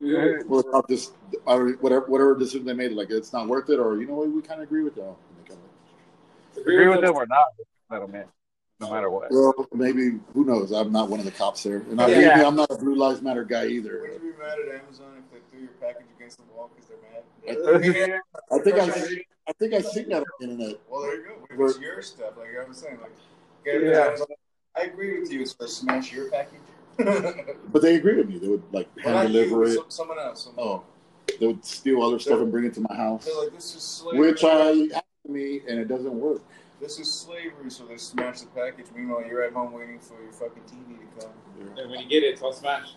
there. 0.00 0.42
Well, 0.46 0.62
the 0.62 0.70
cop 0.70 0.88
just 0.90 1.12
whatever 1.44 2.00
whatever 2.06 2.36
decision 2.38 2.66
they 2.66 2.74
made, 2.74 2.92
like 2.92 3.10
it's 3.10 3.32
not 3.32 3.48
worth 3.48 3.70
it, 3.70 3.78
or 3.78 3.98
you 3.98 4.06
know 4.06 4.14
what, 4.14 4.28
we 4.30 4.42
kind 4.42 4.60
of 4.60 4.66
agree 4.66 4.82
with 4.84 4.94
that. 4.96 5.04
And 5.38 5.46
kinda- 5.46 5.62
Agree 6.60 6.86
with 6.88 7.00
them 7.00 7.14
or 7.14 7.26
not, 7.26 7.46
let 7.90 8.00
them 8.00 8.14
in, 8.14 8.24
no 8.80 8.90
matter 8.90 9.08
what. 9.08 9.30
Well, 9.30 9.54
maybe 9.72 10.18
who 10.34 10.44
knows? 10.44 10.70
I'm 10.70 10.92
not 10.92 11.08
one 11.08 11.18
of 11.18 11.24
the 11.24 11.32
cops 11.32 11.62
there, 11.62 11.78
and 11.90 11.98
I, 12.00 12.08
Yeah. 12.08 12.46
I'm 12.46 12.56
not 12.56 12.70
a 12.70 12.76
Blue 12.76 12.94
Lives 12.94 13.22
Matter 13.22 13.44
guy 13.44 13.66
either. 13.66 14.00
Would 14.02 14.22
you 14.22 14.32
be 14.32 14.38
mad 14.38 14.58
at 14.58 14.82
Amazon 14.82 15.22
if 15.24 15.30
they 15.32 15.38
threw 15.50 15.60
your 15.60 15.70
package 15.80 16.06
against 16.18 16.36
the 16.38 16.44
wall 16.54 16.70
because 16.74 16.90
they're 16.90 16.98
mad? 17.02 18.20
I 18.52 18.58
think 18.58 18.76
I, 18.76 18.86
I 19.48 19.52
think 19.52 19.74
I 19.74 19.80
seen 19.80 20.08
that 20.08 20.18
on 20.18 20.24
the 20.40 20.48
internet. 20.50 20.80
Well, 20.88 21.02
there 21.02 21.16
you 21.16 21.24
go. 21.56 21.64
If 21.64 21.70
it's 21.70 21.80
your 21.80 22.02
stuff, 22.02 22.32
like 22.36 22.48
I 22.62 22.66
was 22.68 22.78
saying, 22.78 22.98
like, 23.00 23.12
Yeah. 23.64 24.06
Amazon, 24.06 24.26
I 24.76 24.82
agree 24.82 25.20
with 25.20 25.32
you 25.32 25.42
as 25.42 25.52
far 25.52 25.66
as 25.66 25.76
smash 25.76 26.12
your 26.12 26.30
package. 26.30 26.60
But 27.72 27.82
they 27.82 27.96
agree 27.96 28.16
with 28.16 28.28
me. 28.28 28.38
They 28.38 28.48
would 28.48 28.62
like 28.72 28.88
Well, 29.04 29.04
hand 29.18 29.32
not 29.32 29.40
you, 29.40 29.44
deliver 29.44 29.64
it. 29.64 29.74
some- 29.74 29.84
someone 29.90 30.18
else. 30.18 30.44
Someone 30.44 30.66
Oh, 30.66 30.84
they 31.38 31.46
would 31.46 31.64
steal 31.64 32.02
other 32.02 32.18
stuff 32.18 32.40
and 32.40 32.50
bring 32.50 32.64
it 32.64 32.74
to 32.74 32.80
my 32.80 32.94
house, 32.96 33.24
They're 33.26 33.34
like, 33.42 33.52
this 33.52 33.74
is 33.74 33.82
slavery. 33.82 34.20
which 34.32 34.44
I 34.44 34.88
asked 34.94 35.28
me, 35.28 35.60
and 35.68 35.78
it 35.78 35.88
doesn't 35.88 36.12
work. 36.18 36.42
This 36.80 36.98
is 36.98 37.12
slavery, 37.12 37.70
so 37.70 37.84
they 37.86 37.96
smash 37.96 38.40
the 38.40 38.46
package. 38.48 38.86
Meanwhile, 38.94 39.24
you're 39.26 39.42
at 39.42 39.52
home 39.52 39.72
waiting 39.72 39.98
for 39.98 40.20
your 40.22 40.32
fucking 40.32 40.62
TV 40.64 40.98
to 40.98 41.26
come. 41.26 41.32
And 41.78 41.90
when 41.90 42.00
you 42.00 42.08
get 42.08 42.22
it, 42.22 42.34
it's 42.34 42.42
all 42.42 42.52
smashed. 42.52 42.96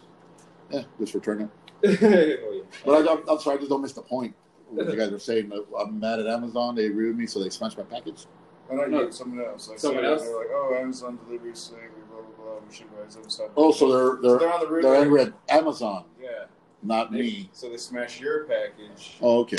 Yeah, 0.70 0.84
just 1.00 1.14
return 1.14 1.50
it. 1.84 2.00
oh, 2.44 2.52
yeah. 2.54 2.62
But 2.86 3.08
I, 3.08 3.12
I'm, 3.14 3.30
I'm 3.30 3.40
sorry, 3.40 3.56
I 3.56 3.60
just 3.60 3.70
don't 3.70 3.82
miss 3.82 3.94
the 3.94 4.02
point. 4.02 4.36
What 4.70 4.88
you 4.90 4.96
guys 4.96 5.12
are 5.12 5.20
saying, 5.20 5.52
I'm 5.80 6.00
mad 6.00 6.20
at 6.20 6.28
Amazon. 6.28 6.76
They 6.76 6.86
agree 6.86 7.08
with 7.08 7.18
me, 7.18 7.26
so 7.26 7.44
they 7.44 7.50
smashed 7.50 7.78
my 7.78 7.84
package. 7.84 8.26
Oh, 8.70 8.76
not 8.76 8.90
No. 8.92 9.02
you, 9.02 9.12
someone 9.14 9.44
else. 9.44 9.68
Like, 9.70 9.80
Someone 9.80 10.04
someone 10.04 10.06
else? 10.06 10.22
They're 10.24 10.38
like, 10.38 10.48
oh, 10.52 10.78
Amazon 10.80 11.20
delivery 11.26 11.52
is 11.52 11.60
slavery, 11.60 11.90
blah, 12.12 12.22
blah, 12.22 12.46
blah. 12.46 12.60
We 12.68 12.74
should 12.76 12.86
rise 12.94 13.18
up 13.18 13.24
and. 13.30 13.50
Oh, 13.58 13.72
so 13.72 13.90
they're 13.92 14.22
they're 14.22 14.40
they're 14.40 14.54
on 14.54 14.60
the 14.60 14.68
route. 14.68 14.84
they're 14.84 14.96
angry 14.96 15.22
at 15.22 15.34
Amazon, 15.50 16.06
Yeah. 16.22 16.46
not 16.84 17.12
me. 17.12 17.50
So 17.52 17.70
they 17.70 17.78
smash 17.78 18.20
your 18.20 18.44
package. 18.46 19.18
Oh, 19.22 19.40
okay. 19.40 19.58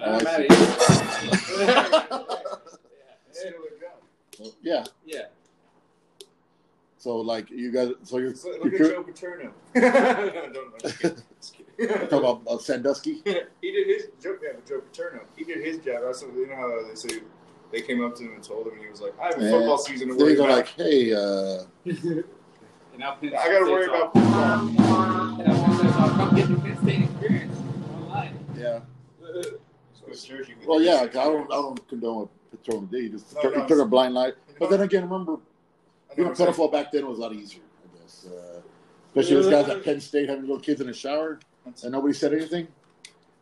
Uh, 0.00 0.04
I'm 0.04 0.14
I 0.20 0.22
mad 0.22 0.40
at 0.42 0.50
you. 0.50 0.56
Steal 3.32 3.52
a. 3.52 4.02
Well, 4.38 4.54
yeah. 4.62 4.84
Yeah. 5.04 5.26
So 7.00 7.16
like 7.16 7.50
you 7.50 7.72
guys, 7.72 7.92
so 8.02 8.18
you're, 8.18 8.34
So 8.34 8.52
you're 8.62 8.74
at 8.74 8.78
Joe 8.78 9.02
Paterno. 9.02 9.52
Don't 9.74 10.54
know. 10.54 10.70
Just 10.82 10.98
kidding. 11.00 11.16
Just 11.40 11.54
kidding. 11.78 11.88
talking 11.88 12.18
about 12.18 12.42
uh, 12.46 12.58
Sandusky. 12.58 13.14
he 13.24 13.70
did 13.72 13.86
his 13.86 14.08
Joe, 14.22 14.36
yeah, 14.42 14.50
Joe 14.68 14.80
Paterno. 14.82 15.22
He 15.34 15.44
did 15.44 15.64
his 15.64 15.78
job. 15.78 16.02
That's 16.04 16.22
what, 16.22 16.34
you 16.34 16.46
know 16.46 16.56
how 16.56 16.68
they 16.86 16.94
say 16.94 17.20
they 17.72 17.80
came 17.80 18.04
up 18.04 18.14
to 18.16 18.24
him 18.24 18.34
and 18.34 18.42
told 18.42 18.66
him, 18.66 18.74
and 18.74 18.82
he 18.82 18.90
was 18.90 19.00
like, 19.00 19.14
"I 19.18 19.28
have 19.28 19.38
a 19.40 19.42
Yeah. 19.42 19.50
football 19.50 19.78
season 19.78 20.08
to 20.08 20.14
worry 20.14 20.32
you 20.32 20.36
go 20.36 20.44
about. 20.44 20.56
like, 20.58 20.68
hey, 20.68 21.14
uh, 21.14 21.64
And 21.86 22.98
now 22.98 23.12
Penn 23.14 23.32
I 23.34 23.50
gotta 23.50 23.64
worry 23.64 23.84
State's 23.84 23.88
about 23.88 24.12
football." 24.12 24.68
And 24.68 25.48
now 25.48 25.54
Penn 25.54 25.74
State's 25.78 25.96
Come 25.96 26.34
get 26.36 26.48
the 26.48 26.56
Penn 26.56 26.82
State 26.82 27.02
experience 27.04 27.58
online. 27.96 28.38
yeah. 28.58 28.80
So 29.94 30.06
his 30.06 30.22
church. 30.22 30.48
You 30.50 30.56
could 30.56 30.68
Well, 30.68 30.82
yeah, 30.82 30.96
I 31.00 31.06
don't, 31.06 31.50
I 31.50 31.54
don't 31.54 31.88
condone 31.88 32.16
what 32.18 32.28
Paterno 32.62 32.82
did. 32.90 33.02
He 33.04 33.08
just 33.08 33.34
No, 33.36 33.40
took, 33.40 33.56
no, 33.56 33.62
he 33.62 33.68
took 33.68 33.78
a 33.78 33.86
blind 33.86 34.12
light. 34.12 34.34
But 34.58 34.68
then 34.68 34.82
again, 34.82 35.04
remember, 35.08 35.38
I 36.10 36.12
know 36.12 36.16
being 36.16 36.26
a 36.26 36.28
what 36.30 36.38
saying. 36.38 36.52
pedophile 36.52 36.72
back 36.72 36.90
then 36.92 37.06
was 37.06 37.18
a 37.18 37.20
lot 37.22 37.32
easier, 37.34 37.62
I 37.84 37.86
guess. 38.00 38.26
Uh, 38.26 38.60
especially 39.08 39.34
those 39.42 39.50
guys 39.50 39.68
at 39.68 39.84
Penn 39.84 40.00
State 40.00 40.28
having 40.28 40.42
little 40.42 40.60
kids 40.60 40.80
in 40.80 40.86
the 40.86 40.92
shower 40.94 41.40
and 41.64 41.74
nobody 41.92 42.14
said 42.14 42.32
anything. 42.34 42.68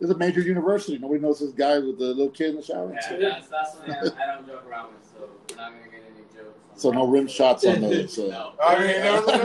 It's 0.00 0.11
a 0.11 0.16
major 0.16 0.40
university. 0.40 0.96
Nobody 0.98 1.20
knows 1.20 1.40
this 1.40 1.50
guy 1.50 1.78
with 1.78 1.98
the 1.98 2.04
little 2.07 2.31
kid 2.31 2.50
in 2.50 2.57
the 2.57 2.62
shower. 2.62 2.92
Yeah, 2.92 3.00
that's, 3.18 3.48
that's 3.48 3.72
something 3.72 3.92
I, 3.92 3.98
I 3.98 4.00
don't 4.37 4.46
joke 4.46 4.64
around 4.68 4.92
with, 4.92 5.04
so 5.04 5.28
we're 5.50 5.57
not 5.57 5.72
gonna 5.72 5.88
get 5.90 6.02
any 6.14 6.22
jokes. 6.35 6.59
on 6.72 6.78
So 6.78 6.90
that. 6.90 6.96
no 6.96 7.07
rim 7.09 7.26
shots 7.26 7.64
on 7.66 7.81
those. 7.81 8.16
Uh, 8.18 8.22
No. 8.28 8.52
I 8.62 8.78
mean, 8.78 8.87
there 8.87 9.12
was 9.12 9.24
come 9.24 9.40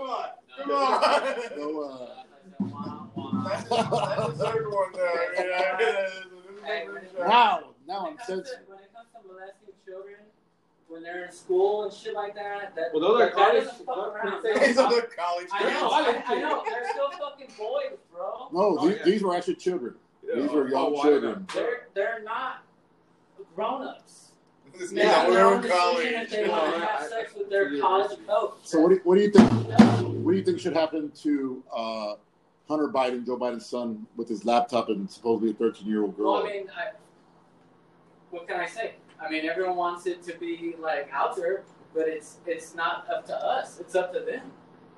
on, 0.00 0.28
come 0.58 0.70
on. 0.70 0.74
no, 1.56 1.66
uh, 1.82 1.86
Wah, 2.58 3.06
wah. 3.14 3.48
That's, 3.48 3.68
that's 3.68 4.38
the 4.38 4.44
third 4.44 4.66
one 4.72 4.90
there. 4.94 5.08
I 5.08 5.10
mean, 5.38 5.48
I, 5.54 5.56
Hey, 6.66 6.80
when 6.88 6.96
it- 7.04 7.14
now, 7.18 7.74
now 7.86 8.00
I'm 8.08 8.18
sensitive. 8.26 8.66
When 8.66 8.78
it 8.80 8.90
comes 8.92 9.08
to 9.14 9.20
molesting 9.28 9.74
children, 9.86 10.16
when 10.88 11.02
they're 11.02 11.26
in 11.26 11.32
school 11.32 11.84
and 11.84 11.92
shit 11.92 12.14
like 12.14 12.34
that, 12.34 12.74
that 12.74 12.90
Well, 12.92 13.00
those 13.02 13.20
are 13.20 13.30
college- 13.30 13.64
doesn't 13.64 13.84
fuck 13.86 13.98
around. 14.14 14.44
He's 14.64 14.78
on 14.78 14.90
the 14.90 15.02
college. 15.16 15.48
I 15.52 15.64
know, 15.72 15.88
I, 15.90 16.22
I 16.26 16.34
know. 16.40 16.62
They're 16.68 16.90
still 16.90 17.10
fucking 17.10 17.48
boys, 17.58 17.98
bro. 18.12 18.48
No, 18.52 18.78
Oh, 18.78 18.88
these, 18.88 18.96
yeah. 18.98 19.04
these 19.04 19.22
were 19.22 19.36
actually 19.36 19.56
children. 19.56 19.94
These 20.34 20.50
were 20.50 20.68
young 20.68 20.94
Oh, 20.96 21.02
children. 21.02 21.46
They're 21.54 21.88
they're 21.94 22.22
not 22.22 22.62
grown-ups. 23.54 24.32
This 24.78 24.92
Making 24.92 25.10
guy's 25.10 25.32
their 25.32 25.46
own 25.46 25.68
college. 25.68 26.06
if 26.06 26.30
they 26.30 26.48
want 26.48 26.74
to 26.74 26.80
have 26.80 27.08
sex 27.08 27.34
with 27.34 27.50
their 27.50 27.78
college 27.80 28.18
coach. 28.26 28.54
So 28.62 28.80
what 28.80 28.88
do, 28.90 28.94
you, 28.96 29.00
what 29.04 29.14
do 29.16 29.22
you 29.22 29.30
think? 29.30 29.50
What 29.50 30.32
do 30.32 30.36
you 30.38 30.44
think 30.44 30.60
should 30.60 30.74
happen 30.74 31.10
to 31.22 31.62
uh, 31.74 32.14
Hunter 32.68 32.88
Biden, 32.88 33.24
Joe 33.26 33.36
Biden's 33.38 33.66
son, 33.66 34.06
with 34.16 34.28
his 34.28 34.44
laptop 34.44 34.88
and 34.90 35.10
supposedly 35.10 35.50
a 35.50 35.54
13 35.54 35.86
year 35.88 36.02
old 36.02 36.16
girl? 36.16 36.34
Well, 36.34 36.46
I 36.46 36.50
mean, 36.50 36.66
I, 36.76 36.90
what 38.30 38.46
can 38.46 38.60
I 38.60 38.66
say? 38.66 38.94
I 39.20 39.30
mean, 39.30 39.44
everyone 39.48 39.76
wants 39.76 40.06
it 40.06 40.22
to 40.24 40.36
be 40.38 40.74
like 40.80 41.08
out 41.12 41.36
there, 41.36 41.64
but 41.94 42.08
it's 42.08 42.38
it's 42.46 42.74
not 42.74 43.06
up 43.10 43.26
to 43.26 43.34
us. 43.36 43.78
It's 43.80 43.94
up 43.94 44.12
to 44.12 44.20
them. 44.20 44.52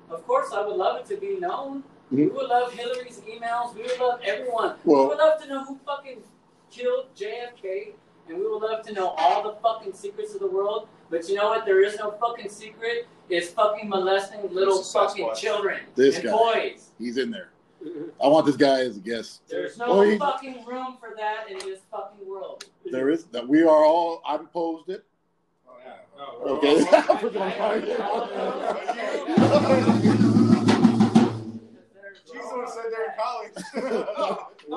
Of 0.09 0.25
course, 0.27 0.51
I 0.53 0.65
would 0.65 0.75
love 0.75 0.97
it 0.99 1.05
to 1.13 1.17
be 1.19 1.39
known. 1.39 1.83
We 2.11 2.23
Mhm. 2.25 2.33
would 2.33 2.47
love 2.49 2.73
Hillary's 2.73 3.21
emails. 3.21 3.73
We 3.73 3.83
would 3.83 3.99
love 3.99 4.19
everyone. 4.23 4.75
we 4.83 4.93
would 4.95 5.17
love 5.17 5.41
to 5.41 5.47
know 5.47 5.63
who 5.63 5.77
fucking 5.85 6.23
killed 6.69 7.07
JFK, 7.15 7.95
and 8.27 8.37
we 8.37 8.43
would 8.47 8.61
love 8.61 8.85
to 8.87 8.93
know 8.93 9.09
all 9.17 9.41
the 9.43 9.53
fucking 9.61 9.93
secrets 9.93 10.33
of 10.33 10.41
the 10.41 10.47
world. 10.47 10.87
But 11.09 11.27
you 11.29 11.35
know 11.35 11.49
what? 11.49 11.65
There 11.65 11.81
is 11.83 11.97
no 11.97 12.11
fucking 12.11 12.49
secret. 12.49 13.07
It's 13.29 13.49
fucking 13.49 13.87
molesting 13.89 14.41
little 14.53 14.79
It's 14.79 14.93
a 14.93 14.97
Sasquatch. 14.97 15.07
fucking 15.07 15.35
children 15.35 15.79
This 15.95 16.15
and 16.15 16.25
guy. 16.25 16.31
boys. 16.31 16.89
He's 16.99 17.17
in 17.17 17.31
there. 17.31 17.50
I 18.23 18.27
want 18.27 18.45
this 18.45 18.55
guy 18.57 18.81
as 18.81 18.97
a 18.97 18.99
guest. 18.99 19.41
There's 19.47 19.77
no 19.77 19.87
Well, 19.89 20.01
he- 20.03 20.17
fucking 20.17 20.65
room 20.65 20.97
for 20.99 21.13
that 21.17 21.49
in 21.49 21.57
this 21.59 21.79
fucking 21.89 22.27
world. 22.27 22.65
There 22.85 23.09
is 23.09 23.25
that 23.25 23.47
we 23.47 23.63
are 23.63 23.83
all. 23.85 24.21
I 24.25 24.37
proposed 24.37 24.89
it. 24.89 25.03
Oh, 25.67 25.73
yeah. 25.83 25.95
Oh, 26.19 26.57
Okay. 26.57 27.91
She's 32.25 32.33
the 32.33 32.55
one 32.55 32.65
who 32.65 32.71
said 32.71 32.83
they're 32.91 33.05
in 33.05 33.17
college. 33.19 33.53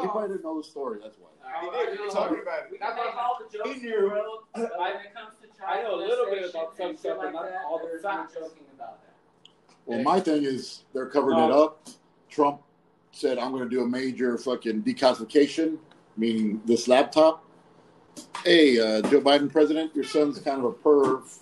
he 0.03 0.09
probably 0.09 0.29
didn't 0.29 0.43
know 0.45 0.59
the 0.59 0.65
story. 0.65 0.99
That's 1.03 1.17
why. 1.19 1.29
He 1.61 1.71
did. 1.71 1.99
We 2.01 2.07
were 2.07 2.13
talking 2.13 2.39
about 2.43 2.71
We 2.71 2.77
it. 2.77 2.81
can 2.81 2.97
make 2.97 3.17
all 3.17 3.39
the 3.39 3.59
jokes 3.59 3.81
He 3.81 3.87
in 3.87 3.93
the 4.01 4.07
world, 4.09 4.41
but 4.55 4.71
when 4.79 4.91
it 4.97 5.15
comes 5.15 5.35
to 5.43 5.59
child 5.59 5.79
I 5.79 5.83
know 5.83 5.95
a 5.95 5.97
little 5.97 6.27
bit 6.27 6.51
about 6.51 6.77
some 6.77 6.97
stuff, 6.97 7.19
but 7.21 7.33
not 7.33 7.47
all 7.67 7.79
the 7.79 7.85
there's 7.87 8.03
no 8.03 8.09
facts. 8.11 8.35
joking 8.35 8.65
about 8.77 8.99
that. 9.03 9.15
Well, 9.87 10.03
my 10.03 10.21
thing 10.21 10.45
is 10.45 10.85
they're 10.95 11.07
covering 11.09 11.39
it 11.39 11.51
up. 11.51 11.87
Trump 12.29 12.63
said, 13.15 13.39
"I'm 13.39 13.53
going 13.53 13.63
to 13.63 13.69
do 13.69 13.83
a 13.83 13.89
major 13.89 14.37
fucking 14.39 14.83
declassification," 14.83 15.79
meaning 16.17 16.61
this 16.65 16.89
laptop. 16.89 17.45
Hey, 18.45 18.79
uh, 18.79 19.03
Joe 19.03 19.21
Biden, 19.21 19.51
president, 19.51 19.95
your 19.95 20.05
son's 20.05 20.39
kind 20.39 20.59
of 20.59 20.65
a 20.65 20.73
perv. 20.73 21.39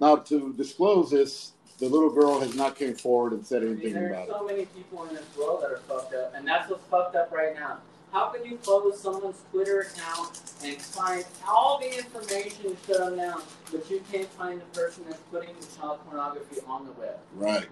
Now, 0.00 0.16
to 0.16 0.52
disclose 0.54 1.10
this, 1.10 1.52
the 1.78 1.88
little 1.88 2.10
girl 2.10 2.40
has 2.40 2.54
not 2.54 2.76
came 2.76 2.94
forward 2.94 3.32
and 3.32 3.46
said 3.46 3.62
anything 3.62 3.94
there's 3.94 4.10
about 4.10 4.28
it. 4.28 4.30
so 4.30 4.46
many 4.46 4.66
people 4.66 5.04
in 5.06 5.14
this 5.14 5.24
world 5.36 5.62
that 5.62 5.70
are 5.70 5.80
fucked 5.88 6.14
up, 6.14 6.34
and 6.34 6.46
that's 6.46 6.70
what's 6.70 6.84
fucked 6.84 7.16
up 7.16 7.30
right 7.32 7.54
now. 7.54 7.78
How 8.12 8.28
can 8.28 8.44
you 8.44 8.56
close 8.56 9.00
someone's 9.00 9.40
Twitter 9.52 9.80
account 9.80 10.40
and 10.64 10.76
find 10.76 11.24
all 11.48 11.78
the 11.80 11.96
information 11.96 12.66
and 12.66 12.76
shut 12.86 12.98
them 12.98 13.16
down, 13.16 13.42
but 13.70 13.88
you 13.88 14.02
can't 14.10 14.28
find 14.30 14.60
the 14.60 14.64
person 14.78 15.04
that's 15.08 15.22
putting 15.30 15.54
the 15.60 15.66
child 15.78 16.00
pornography 16.06 16.60
on 16.66 16.86
the 16.86 16.92
web? 16.92 17.18
Right. 17.36 17.68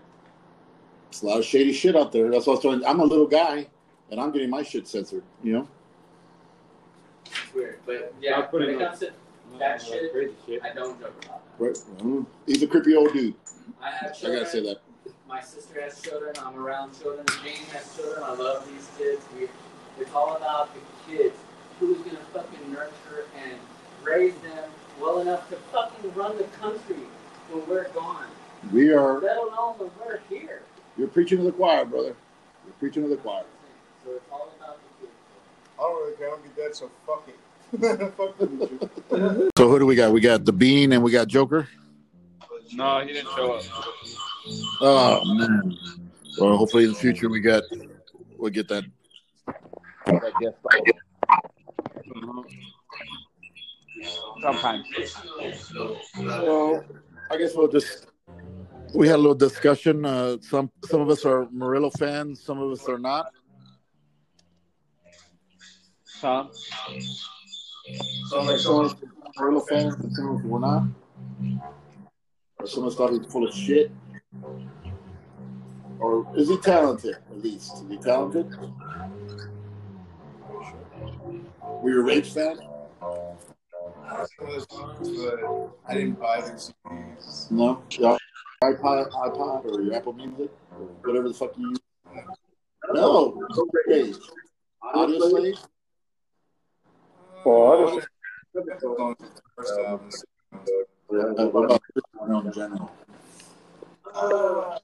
It's 1.08 1.22
a 1.22 1.26
lot 1.26 1.38
of 1.38 1.44
shady 1.44 1.72
shit 1.72 1.96
out 1.96 2.12
there. 2.12 2.30
That's 2.30 2.46
what 2.46 2.52
I 2.52 2.56
was 2.56 2.62
telling. 2.62 2.84
I'm 2.84 3.00
a 3.00 3.04
little 3.04 3.26
guy, 3.26 3.66
and 4.10 4.20
I'm 4.20 4.30
getting 4.30 4.50
my 4.50 4.62
shit 4.62 4.86
censored. 4.86 5.22
You 5.42 5.52
know. 5.52 5.68
It's 7.26 7.54
weird, 7.54 7.80
but 7.86 8.14
yeah, 8.20 8.32
I'll 8.32 8.42
when 8.42 8.50
put 8.50 8.62
it 8.62 8.68
it 8.70 8.78
comes 8.78 8.98
to 9.00 9.12
that 9.58 9.82
shit, 9.82 10.12
shit. 10.46 10.62
I 10.62 10.72
don't 10.72 11.00
joke 11.00 11.24
about 11.24 11.58
that. 11.58 11.64
Right. 11.64 11.74
Mm. 11.98 12.26
He's 12.46 12.62
a 12.62 12.66
creepy 12.66 12.94
old 12.94 13.12
dude. 13.12 13.34
I 13.82 13.90
have 13.90 14.16
I 14.24 14.26
gotta 14.26 14.46
say 14.46 14.60
that. 14.60 14.80
My 15.26 15.40
sister 15.40 15.80
has 15.80 16.00
children. 16.00 16.34
I'm 16.42 16.56
around 16.56 16.98
children. 16.98 17.26
Jane 17.44 17.64
has 17.72 17.94
children. 17.96 18.22
I 18.22 18.34
love 18.34 18.66
these 18.70 18.88
kids. 18.96 19.24
We, 19.36 19.48
it's 20.00 20.14
all 20.14 20.36
about 20.36 20.70
the 20.74 20.80
kids. 21.10 21.36
Who's 21.80 21.98
gonna 21.98 22.18
fucking 22.32 22.72
nurture 22.72 23.26
and 23.44 23.58
raise 24.02 24.34
them 24.36 24.70
well 25.00 25.20
enough 25.20 25.48
to 25.50 25.56
fucking 25.72 26.14
run 26.14 26.36
the 26.38 26.44
country 26.44 26.96
when 27.50 27.66
we're 27.68 27.88
gone? 27.90 28.26
We 28.72 28.92
are. 28.92 29.20
Let 29.20 29.36
alone 29.36 29.74
when 29.78 29.90
we're 29.98 30.20
here. 30.28 30.62
You're 30.98 31.08
preaching 31.08 31.38
to 31.38 31.44
the 31.44 31.52
choir, 31.52 31.84
brother. 31.84 32.16
You're 32.66 32.74
preaching 32.80 33.04
to 33.04 33.08
the 33.08 33.16
choir. 33.16 33.44
So 34.04 34.10
it's 34.10 34.24
all 34.32 34.52
about 34.58 34.78
the 35.00 35.06
kids. 35.06 35.16
I 35.78 35.82
don't 35.82 36.02
really 36.02 36.16
care. 36.16 36.30
I'll 36.30 36.38
be 36.38 36.48
dead, 36.56 36.74
so 36.74 36.90
fuck 37.06 37.28
it. 37.28 37.36
So 39.56 39.68
who 39.68 39.78
do 39.78 39.86
we 39.86 39.94
got? 39.94 40.12
We 40.12 40.20
got 40.20 40.44
the 40.44 40.52
Bean 40.52 40.92
and 40.92 41.02
we 41.02 41.10
got 41.10 41.28
Joker. 41.28 41.68
No, 42.72 43.00
he 43.00 43.12
didn't 43.12 43.30
show 43.34 43.52
up. 43.52 43.64
Oh 44.80 45.34
man. 45.34 45.76
Well, 46.38 46.56
hopefully 46.56 46.84
in 46.84 46.90
the 46.90 46.96
future 46.96 47.28
we 47.28 47.40
got 47.40 47.62
we'll 48.36 48.50
get 48.50 48.68
that. 48.68 48.84
that 50.06 50.32
guest. 50.40 50.56
Sometimes. 54.42 54.86
So 55.68 56.84
I 57.30 57.36
guess 57.36 57.54
we'll 57.54 57.68
just 57.68 58.07
we 58.94 59.08
had 59.08 59.16
a 59.16 59.18
little 59.18 59.34
discussion. 59.34 60.04
Uh, 60.04 60.36
some 60.40 60.70
some 60.84 61.00
of 61.00 61.08
us 61.10 61.24
are 61.24 61.48
Morello 61.50 61.90
fans, 61.90 62.42
some 62.42 62.60
of 62.60 62.70
us 62.70 62.88
are 62.88 62.98
not. 62.98 63.30
Some. 66.04 66.50
Some 68.28 68.46
like 68.46 68.58
some 68.58 68.80
of 68.80 68.86
us 68.86 68.94
are 68.94 68.98
Morello 69.38 69.60
fans, 69.60 69.94
and 69.96 70.12
some 70.12 70.28
of 70.28 70.36
us 70.36 70.44
were 70.44 70.60
not. 70.60 70.84
Or 72.58 72.66
some 72.66 72.82
of 72.84 72.88
us 72.88 72.96
thought 72.96 73.12
he 73.12 73.18
was 73.18 73.32
full 73.32 73.46
of 73.46 73.54
shit. 73.54 73.90
Or 76.00 76.26
is 76.36 76.48
he 76.48 76.58
talented? 76.58 77.16
At 77.30 77.42
least 77.42 77.74
is 77.74 77.88
he 77.88 77.96
talented? 77.98 78.54
Were 81.82 81.90
you 81.90 82.00
a 82.00 82.02
Rage 82.02 82.32
fan? 82.32 82.58
but 84.08 84.28
I 85.86 85.94
didn't 85.94 86.18
buy 86.18 86.40
their 86.40 86.56
CDs. 86.56 87.50
No. 87.50 87.82
Your 87.90 88.18
iPod, 88.62 89.10
iPod, 89.10 89.64
or 89.66 89.80
your 89.82 89.94
Apple 89.94 90.12
Music, 90.12 90.50
or 90.72 90.86
whatever 91.04 91.28
the 91.28 91.34
fuck 91.34 91.56
you 91.56 91.68
use. 91.70 91.78
No. 92.92 93.40
Rage. 93.86 94.16
Audioslave. 94.82 95.58
First 99.56 99.78
album. 99.86 100.10
Uh, 101.10 101.46
what 101.46 101.64
about 101.64 101.82
in 102.44 102.52
general? 102.52 102.90
Uh, 104.14 104.78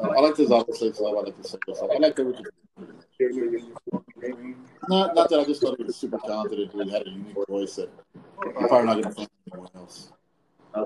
I 0.00 0.20
like 0.20 0.36
his 0.36 0.48
Audioslave 0.50 0.94
stuff. 0.94 1.06
I 1.06 1.10
like 1.10 1.36
his 1.36 1.50
solo 1.50 1.74
stuff. 1.74 1.90
I 1.90 1.98
like 1.98 2.16
the 2.16 2.44
not 4.88 5.14
not 5.14 5.28
that 5.30 5.40
I 5.40 5.44
just 5.44 5.60
thought 5.60 5.76
he 5.78 5.84
was 5.84 5.96
super 5.96 6.18
talented 6.18 6.72
and 6.72 6.82
he 6.84 6.90
had 6.90 7.06
a 7.06 7.10
unique 7.10 7.36
voice 7.48 7.76
that 7.76 7.90
I'm 8.44 8.68
probably 8.68 8.86
not 8.86 8.94
going 8.94 9.02
to 9.02 9.10
find 9.10 9.28
anyone 9.52 9.70
else. 9.74 10.12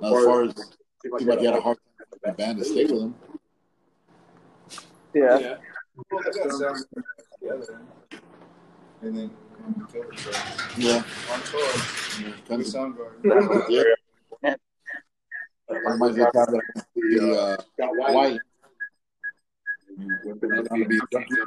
Now, 0.00 0.16
as 0.16 0.24
far 0.24 0.42
as 0.44 0.54
seems 1.02 1.26
like 1.26 1.40
he 1.40 1.44
had 1.44 1.54
a 1.54 1.60
hard 1.60 1.76
time 1.76 2.06
with 2.10 2.22
the 2.22 2.32
band 2.32 2.58
to 2.58 2.64
stay 2.64 2.84
with 2.84 3.02
him. 3.02 3.14
yeah. 5.14 5.38
Yeah. 5.38 5.56
Well, 6.10 6.22
sounds. 6.58 6.86
And 9.02 9.18
then. 9.18 9.30
Yeah. 10.78 11.02
On 11.30 11.40
tour. 11.42 11.66
yeah 12.18 12.26
With 12.26 12.48
kind 12.48 12.60
of, 12.60 12.66
Soundgarden. 12.66 13.68
yeah. 14.42 14.54
Reminds 15.68 16.16
me 16.16 16.22
of 16.22 16.32
the 16.32 16.46
time 16.46 16.60
the 16.94 17.56
uh, 17.78 17.86
White. 17.88 18.40
Going 19.98 20.64
to 20.64 20.84
be 20.86 21.00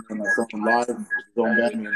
and 0.10 0.22
I 0.22 0.24
saw 0.34 0.46
live, 0.54 0.88
his 0.88 0.98
own 1.38 1.58
band, 1.58 1.74
and 1.74 1.86
The 1.86 1.94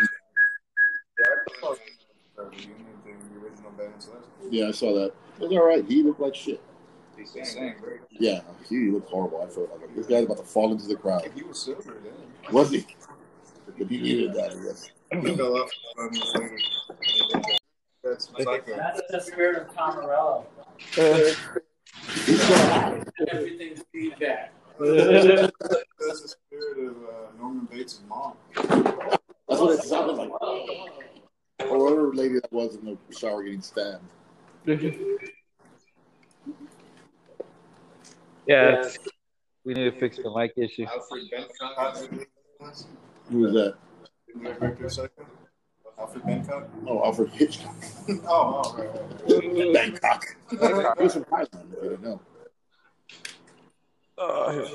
original 3.40 3.72
band 3.78 3.94
Celeste. 4.00 4.28
Yeah, 4.50 4.68
I 4.68 4.72
saw 4.72 4.94
that. 4.96 5.14
It 5.40 5.44
was 5.44 5.52
all 5.52 5.66
right. 5.66 5.86
He 5.86 6.04
looked 6.04 6.20
like 6.20 6.36
shit. 6.36 6.62
They 7.18 7.44
sang 7.44 7.76
great. 7.82 8.00
Yeah, 8.12 8.42
he 8.68 8.90
looked 8.90 9.10
horrible. 9.10 9.42
I 9.42 9.48
felt 9.48 9.70
like 9.72 9.96
this 9.96 10.08
guy's 10.08 10.26
about 10.26 10.38
to 10.38 10.44
fall 10.44 10.72
into 10.72 10.88
the 10.88 10.96
crowd. 10.96 11.30
He 11.36 11.44
was 11.44 11.60
silver 11.60 11.98
then. 12.04 12.14
Was 12.54 12.72
he? 12.72 12.86
But 13.78 13.88
he 13.88 13.98
needed 14.02 14.34
that, 14.34 14.52
I 14.52 14.56
guess. 14.64 14.90
He 15.12 15.36
fell 15.36 15.58
off 15.58 15.70
on 15.98 16.12
the 16.12 16.20
thing. 16.20 16.60
That's 18.04 18.28
the 18.28 19.20
spirit 19.20 19.62
of 19.68 19.76
Tom 19.76 19.96
Morello. 19.96 20.46
Everything's 23.32 23.84
feedback. 23.92 24.54
That's 24.80 26.22
the 26.22 26.36
spirit 26.48 26.80
of 26.88 26.96
uh, 26.96 27.38
Norman 27.38 27.68
Bates' 27.70 28.02
mom. 28.08 28.34
That's 28.56 29.62
what 29.62 29.80
it 29.80 29.84
sounded 29.84 30.14
like. 30.14 30.32
Or 31.70 31.78
whatever 31.78 32.14
lady 32.14 32.36
that 32.36 32.52
was 32.52 32.76
in 32.76 32.86
the 32.86 32.98
shower 33.16 33.44
getting 33.44 33.62
stabbed. 33.62 34.04
yeah, 38.50 38.90
we 39.64 39.74
need 39.74 39.86
to 39.92 40.00
fix 40.00 40.18
the 40.18 40.32
mic 40.36 40.54
issue. 40.58 40.86
Alfred 40.86 41.24
Bentcott. 41.32 42.26
Who 43.30 43.40
was 43.40 43.54
that? 43.54 43.76
Alfred 46.00 46.24
Bentcott. 46.24 46.70
Oh, 46.88 47.04
Alfred 47.06 47.30
Hitchcock. 47.32 47.76
Oh, 48.28 48.62
oh, 48.66 48.78
right, 48.78 48.90
right, 48.94 49.54
right. 49.54 49.74
Bangkok. 49.74 50.26
He 50.50 51.04
was 51.04 51.14
from 51.14 51.26
Thailand, 51.26 51.74
if 51.74 51.84
you 51.84 51.90
didn't 51.90 52.04
know. 52.04 52.22
Uh, 54.18 54.66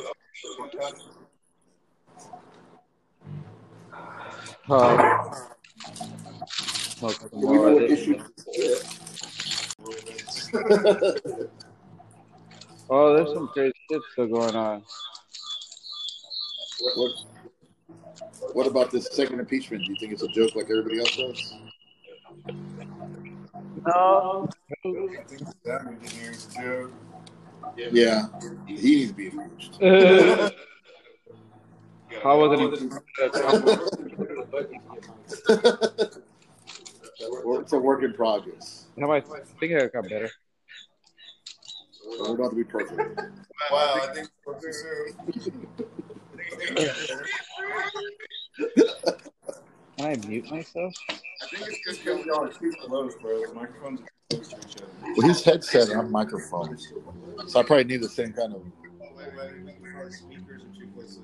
smoke 6.96 7.20
some 7.20 7.40
Do 7.40 7.46
we 7.48 7.58
know 7.58 7.64
more. 7.64 7.74
what 7.74 7.82
issue? 7.82 8.22
Oh, 12.96 13.12
there's 13.12 13.34
some 13.34 13.48
crazy 13.48 13.74
shit 13.90 14.00
still 14.12 14.28
going 14.28 14.54
on. 14.54 14.80
what, 16.94 17.10
what 18.52 18.68
about 18.68 18.92
this 18.92 19.08
second 19.10 19.40
impeachment? 19.40 19.84
Do 19.84 19.90
you 19.90 19.96
think 19.98 20.12
it's 20.12 20.22
a 20.22 20.28
joke 20.28 20.54
like 20.54 20.70
everybody 20.70 21.00
else 21.00 21.16
does? 21.16 21.54
No. 23.84 24.48
I 24.70 24.74
think 25.26 25.42
that 25.64 25.88
engineer's 25.88 26.46
a 26.56 26.62
joke. 26.62 26.92
Yeah, 27.76 28.28
he 28.68 28.74
needs 28.74 29.10
to 29.10 29.16
be 29.16 29.26
impeached. 29.26 29.82
How 32.22 32.38
was 32.38 32.60
it? 32.60 32.70
It's 37.26 37.72
a 37.72 37.78
work 37.78 38.02
in 38.02 38.12
progress. 38.12 38.84
How 39.00 39.10
I 39.10 39.20
think 39.20 39.72
I 39.72 39.86
got 39.86 40.06
better. 40.08 40.28
We're 42.06 42.34
about 42.34 42.50
to 42.50 42.56
be 42.56 42.64
perfect. 42.64 43.00
Wow, 43.70 44.00
I 44.02 44.14
think 44.14 44.28
we're 44.46 44.60
too 44.60 44.72
soon. 44.72 45.66
Can 49.96 50.06
I 50.06 50.16
mute 50.26 50.50
myself? 50.50 50.94
I 51.08 51.46
think 51.46 51.68
it's 51.68 51.98
because 51.98 52.26
y'all 52.26 52.44
are 52.44 52.52
too 52.52 52.72
close, 52.84 53.14
bro. 53.16 53.46
The 53.46 53.54
microphones 53.54 54.00
are 54.00 54.08
too 54.30 54.36
close 54.36 54.48
to 54.48 54.56
each 54.56 54.76
other. 54.82 55.12
Well, 55.16 55.28
his 55.28 55.42
headset 55.44 55.88
and 55.90 56.10
microphones, 56.10 56.92
so 57.46 57.60
I 57.60 57.62
probably 57.62 57.84
need 57.84 58.02
the 58.02 58.08
same 58.08 58.32
kind 58.32 58.54
of. 58.54 58.62
Wait, 59.00 59.28
wait, 59.36 59.64
microphone 59.64 60.12
speakers 60.12 60.62
are 60.62 60.78
too 60.78 60.88
close. 60.94 61.18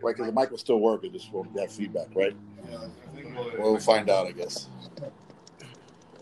Right, 0.00 0.16
because 0.16 0.32
the 0.32 0.40
mic 0.40 0.50
will 0.50 0.58
still 0.58 0.80
work. 0.80 1.04
It 1.04 1.12
just 1.12 1.32
won't 1.32 1.58
have 1.58 1.72
feedback, 1.72 2.08
right? 2.14 2.34
Yeah, 2.70 2.76
I 2.76 3.14
think 3.14 3.34
we'll, 3.36 3.50
Well, 3.58 3.72
we'll 3.72 3.80
find 3.80 4.08
out, 4.08 4.26
I 4.26 4.32
guess. 4.32 4.68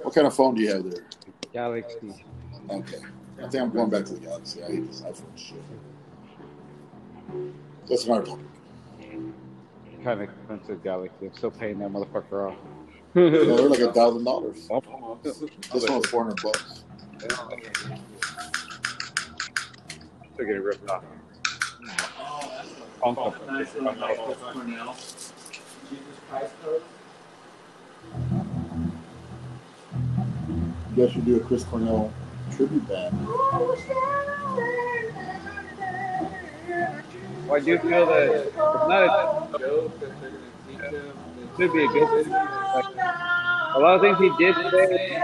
What 0.06 0.14
kind 0.14 0.28
of 0.28 0.36
phone 0.36 0.54
do 0.54 0.62
you 0.62 0.68
have 0.72 0.88
there? 0.88 1.02
Galaxy. 1.52 2.24
Okay. 2.70 2.98
I 3.42 3.48
think 3.48 3.54
I'm 3.56 3.70
going 3.72 3.90
back 3.90 4.04
to 4.04 4.14
the 4.14 4.20
Galaxy. 4.20 4.62
I 4.62 4.66
hate 4.68 4.86
this 4.86 5.00
iPhone 5.00 5.36
shit. 5.36 5.58
That's 7.88 8.04
another 8.04 8.24
topic. 8.24 8.46
Kind 10.04 10.20
of 10.20 10.20
expensive 10.20 10.84
Galaxy. 10.84 11.26
I'm 11.26 11.34
still 11.34 11.50
paying 11.50 11.80
that 11.80 11.90
motherfucker 11.90 12.52
off. 12.52 12.56
Yeah, 13.14 13.30
they're 13.30 13.68
like 13.68 13.80
a 13.80 13.92
thousand 13.92 14.22
dollars. 14.22 14.68
Oh, 14.70 15.18
This 15.24 15.42
one's 15.72 16.06
four 16.06 16.22
hundred 16.22 16.40
bucks. 16.40 16.84
Still 20.34 20.46
getting 20.46 20.62
ripped 20.62 20.88
off. 20.88 21.02
Oh, 23.04 23.34
that's 23.34 23.42
a 23.42 23.52
nice 23.52 23.74
little 23.74 23.92
Michael 23.94 24.36
Cornell. 24.36 24.94
Jesus 25.90 26.06
Christ 26.30 26.52
code. 26.62 26.82
Guys 30.96 31.12
should 31.12 31.26
do 31.26 31.36
a 31.36 31.40
Chris 31.40 31.62
Cornell 31.64 32.10
tribute 32.56 32.88
band. 32.88 33.26
Well, 37.46 37.54
I 37.54 37.60
do 37.60 37.78
feel 37.78 38.06
that 38.06 38.28
it's 38.32 38.56
not 38.56 39.54
a 39.54 39.58
Joke 39.58 40.00
that 40.00 40.20
they're 40.20 40.30
gonna 40.30 40.40
teach 40.66 40.80
him. 40.80 41.12
it 41.42 41.54
could 41.54 41.72
be 41.74 41.84
a 41.84 41.88
good 41.88 42.24
thing. 42.24 42.32
Like, 42.32 42.84
a 43.74 43.78
lot 43.78 43.96
of 43.96 44.00
things 44.00 44.18
he 44.18 44.30
did 44.42 44.54
say. 44.54 45.20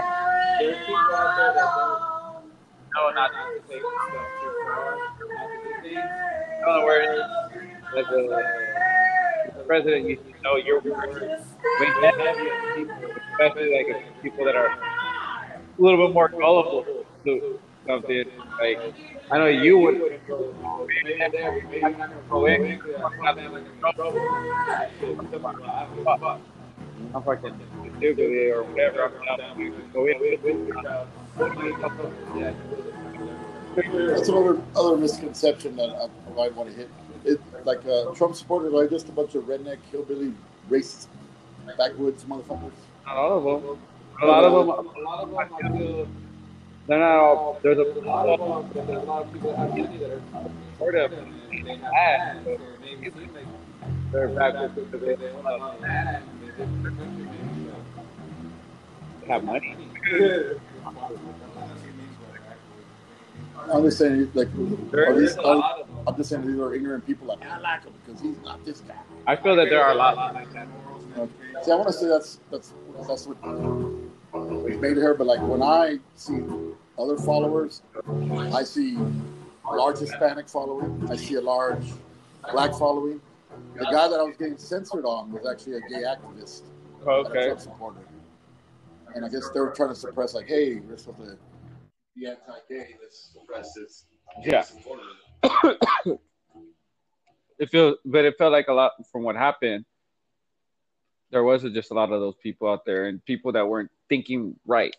There's 0.59 0.77
people 0.85 1.15
out 1.15 1.35
there 1.35 1.53
that 1.53 1.69
don't 1.75 2.45
No, 2.93 3.09
not 3.09 3.31
to 3.31 3.59
take 3.67 3.81
stuff 3.81 4.27
too 4.41 4.51
far, 4.63 4.95
not 4.95 5.17
to 5.17 5.57
do 5.63 5.71
things. 5.81 5.97
I 5.97 6.65
don't 6.65 6.79
know 6.79 6.85
where 6.85 7.01
it 7.01 7.17
is. 7.17 7.25
As 7.97 8.05
a 8.11 8.19
uh, 8.29 9.63
president, 9.65 10.07
you 10.07 10.15
should 10.17 10.41
know 10.43 10.55
your 10.57 10.79
words. 10.81 11.43
We 11.79 11.85
have 11.87 12.75
people, 12.75 12.95
especially 13.33 13.69
like 13.75 14.21
people 14.21 14.45
that 14.45 14.55
are 14.55 14.92
a 15.77 15.81
little 15.81 16.07
bit 16.07 16.13
more 16.13 16.29
gullible 16.29 16.85
to 17.25 17.59
something. 17.87 18.25
Like 18.59 18.79
I 19.31 19.37
know 19.37 19.47
you 19.47 19.77
would. 19.79 19.95
Maybe 19.95 20.19
there, 21.31 21.61
maybe 21.69 21.81
not 21.81 21.97
gonna 21.97 22.15
go 22.29 22.45
in. 22.45 22.81
I'm 23.03 23.17
not 23.21 23.35
gonna 23.35 23.63
go. 23.97 24.39
I'm 27.15 27.23
fucking 27.23 27.59
stupid 27.97 28.51
or 28.51 28.63
whatever. 28.63 29.11
I'm 29.29 29.37
down 29.37 29.89
go 29.93 30.07
in. 30.07 30.17
That's 33.75 34.29
another 34.29 34.61
other 34.75 34.97
misconception 34.97 35.75
that 35.77 35.89
I, 35.89 36.05
I 36.05 36.33
might 36.35 36.55
want 36.55 36.69
to 36.69 36.75
hit. 36.75 36.89
It, 37.25 37.41
like 37.65 37.83
uh, 37.85 38.13
Trump 38.13 38.35
supporters 38.35 38.73
are 38.73 38.87
just 38.87 39.09
a 39.09 39.11
bunch 39.11 39.33
of 39.35 39.45
redneck, 39.45 39.77
hillbilly, 39.91 40.33
racist, 40.69 41.07
backwoods 41.77 42.23
motherfuckers. 42.25 42.71
Not 43.05 43.15
all 43.15 43.55
of 43.57 43.63
them. 43.63 43.79
A 44.21 44.25
lot 44.25 44.43
of 44.45 44.51
them. 44.53 44.69
A 44.69 45.01
lot 45.01 45.23
of 45.23 45.29
them, 45.59 46.07
They're 46.87 46.99
not 46.99 47.15
all. 47.17 47.59
There's 47.63 47.77
a 47.77 47.81
a 47.81 48.01
lot 48.05 48.29
of 48.29 48.39
them, 48.39 48.85
there's 48.85 49.03
a 49.03 49.05
lot 49.05 49.23
of 49.23 49.33
people 49.33 49.51
that 49.51 49.59
have 49.59 49.69
money 49.69 49.97
that 49.97 50.11
are 50.11 50.21
sort 50.77 50.95
of 50.95 51.11
they 51.11 51.77
have 51.77 51.83
ads, 51.83 52.47
or 52.47 52.57
maybe 52.81 53.09
seem 53.11 53.33
like 53.33 53.45
they're 54.11 54.27
backwards 54.29 54.73
because 54.75 55.01
they 55.01 55.15
they 55.15 55.31
want 55.33 55.47
a 55.47 55.57
lot 55.57 55.77
of 55.77 55.83
ads, 55.83 56.25
and 56.27 56.41
they 56.41 56.47
didn't 56.57 56.97
have 59.27 59.43
money. 59.43 59.77
I'm 63.71 63.83
just 63.83 63.97
saying, 63.97 64.29
like, 64.33 64.49
There 64.91 65.09
are 65.09 65.17
these, 65.17 65.35
a 65.37 65.41
are, 65.41 65.55
lot 65.55 65.79
of 65.79 65.87
them. 65.87 65.97
I'm 66.07 66.15
just 66.17 66.29
saying 66.29 66.45
these 66.45 66.59
are 66.59 66.73
ignorant 66.73 67.05
people. 67.05 67.27
Like, 67.27 67.45
I 67.45 67.59
like 67.59 67.83
him 67.83 67.93
because 68.05 68.21
he's 68.21 68.37
not 68.43 68.63
this 68.65 68.81
guy. 68.81 68.95
I 69.25 69.35
feel 69.37 69.55
that 69.55 69.69
there 69.69 69.81
are 69.83 69.91
a 69.91 69.95
lot 69.95 70.17
like 70.33 70.51
that. 70.53 70.67
See, 71.63 71.71
I 71.71 71.75
want 71.75 71.87
to 71.87 71.93
say 71.93 72.07
that's 72.07 72.39
that's 72.51 72.73
that's 73.07 73.25
what 73.27 73.37
what 74.45 74.79
made 74.81 74.97
her. 74.97 75.13
But 75.13 75.27
like 75.27 75.41
when 75.41 75.61
I 75.61 75.99
see 76.15 76.41
other 76.97 77.17
followers, 77.17 77.81
I 78.53 78.63
see 78.63 78.95
a 78.97 79.75
large 79.75 79.99
Hispanic 79.99 80.47
following. 80.49 81.07
I 81.09 81.15
see 81.15 81.35
a 81.35 81.41
large 81.41 81.85
black 82.51 82.71
following. 82.73 83.21
The 83.77 83.85
guy 83.85 84.07
that 84.07 84.19
I 84.19 84.23
was 84.23 84.35
getting 84.37 84.57
censored 84.57 85.05
on 85.05 85.31
was 85.31 85.45
actually 85.49 85.77
a 85.77 85.81
gay 85.81 86.03
activist. 86.03 86.63
and 86.99 87.07
a 87.07 87.11
Okay. 87.11 87.45
Trump 87.47 87.59
supporter. 87.59 87.99
And 89.15 89.23
I 89.25 89.29
guess 89.29 89.49
they 89.53 89.59
were 89.59 89.71
trying 89.71 89.89
to 89.89 89.95
suppress, 89.95 90.33
like, 90.33 90.47
hey, 90.47 90.75
we're 90.79 90.97
supposed 90.97 91.31
to 91.31 91.37
be 92.15 92.25
anti-gay. 92.27 92.95
Let's 93.01 93.31
suppress 93.33 93.73
this. 93.75 94.05
gay 94.43 94.51
Yeah. 94.51 94.61
supporter. 94.61 95.03
It 97.59 97.69
feels, 97.69 97.97
but 98.03 98.25
it 98.25 98.35
felt 98.37 98.51
like 98.51 98.67
a 98.67 98.73
lot 98.73 98.93
from 99.11 99.21
what 99.23 99.35
happened. 99.35 99.85
There 101.33 101.43
was 101.43 101.63
just 101.63 101.89
a 101.89 101.95
lot 101.95 102.11
of 102.11 102.21
those 102.21 102.35
people 102.43 102.69
out 102.69 102.85
there, 102.85 103.07
and 103.07 103.25
people 103.25 103.51
that 103.53 103.67
weren't 103.67 103.89
thinking 104.07 104.55
right. 104.67 104.95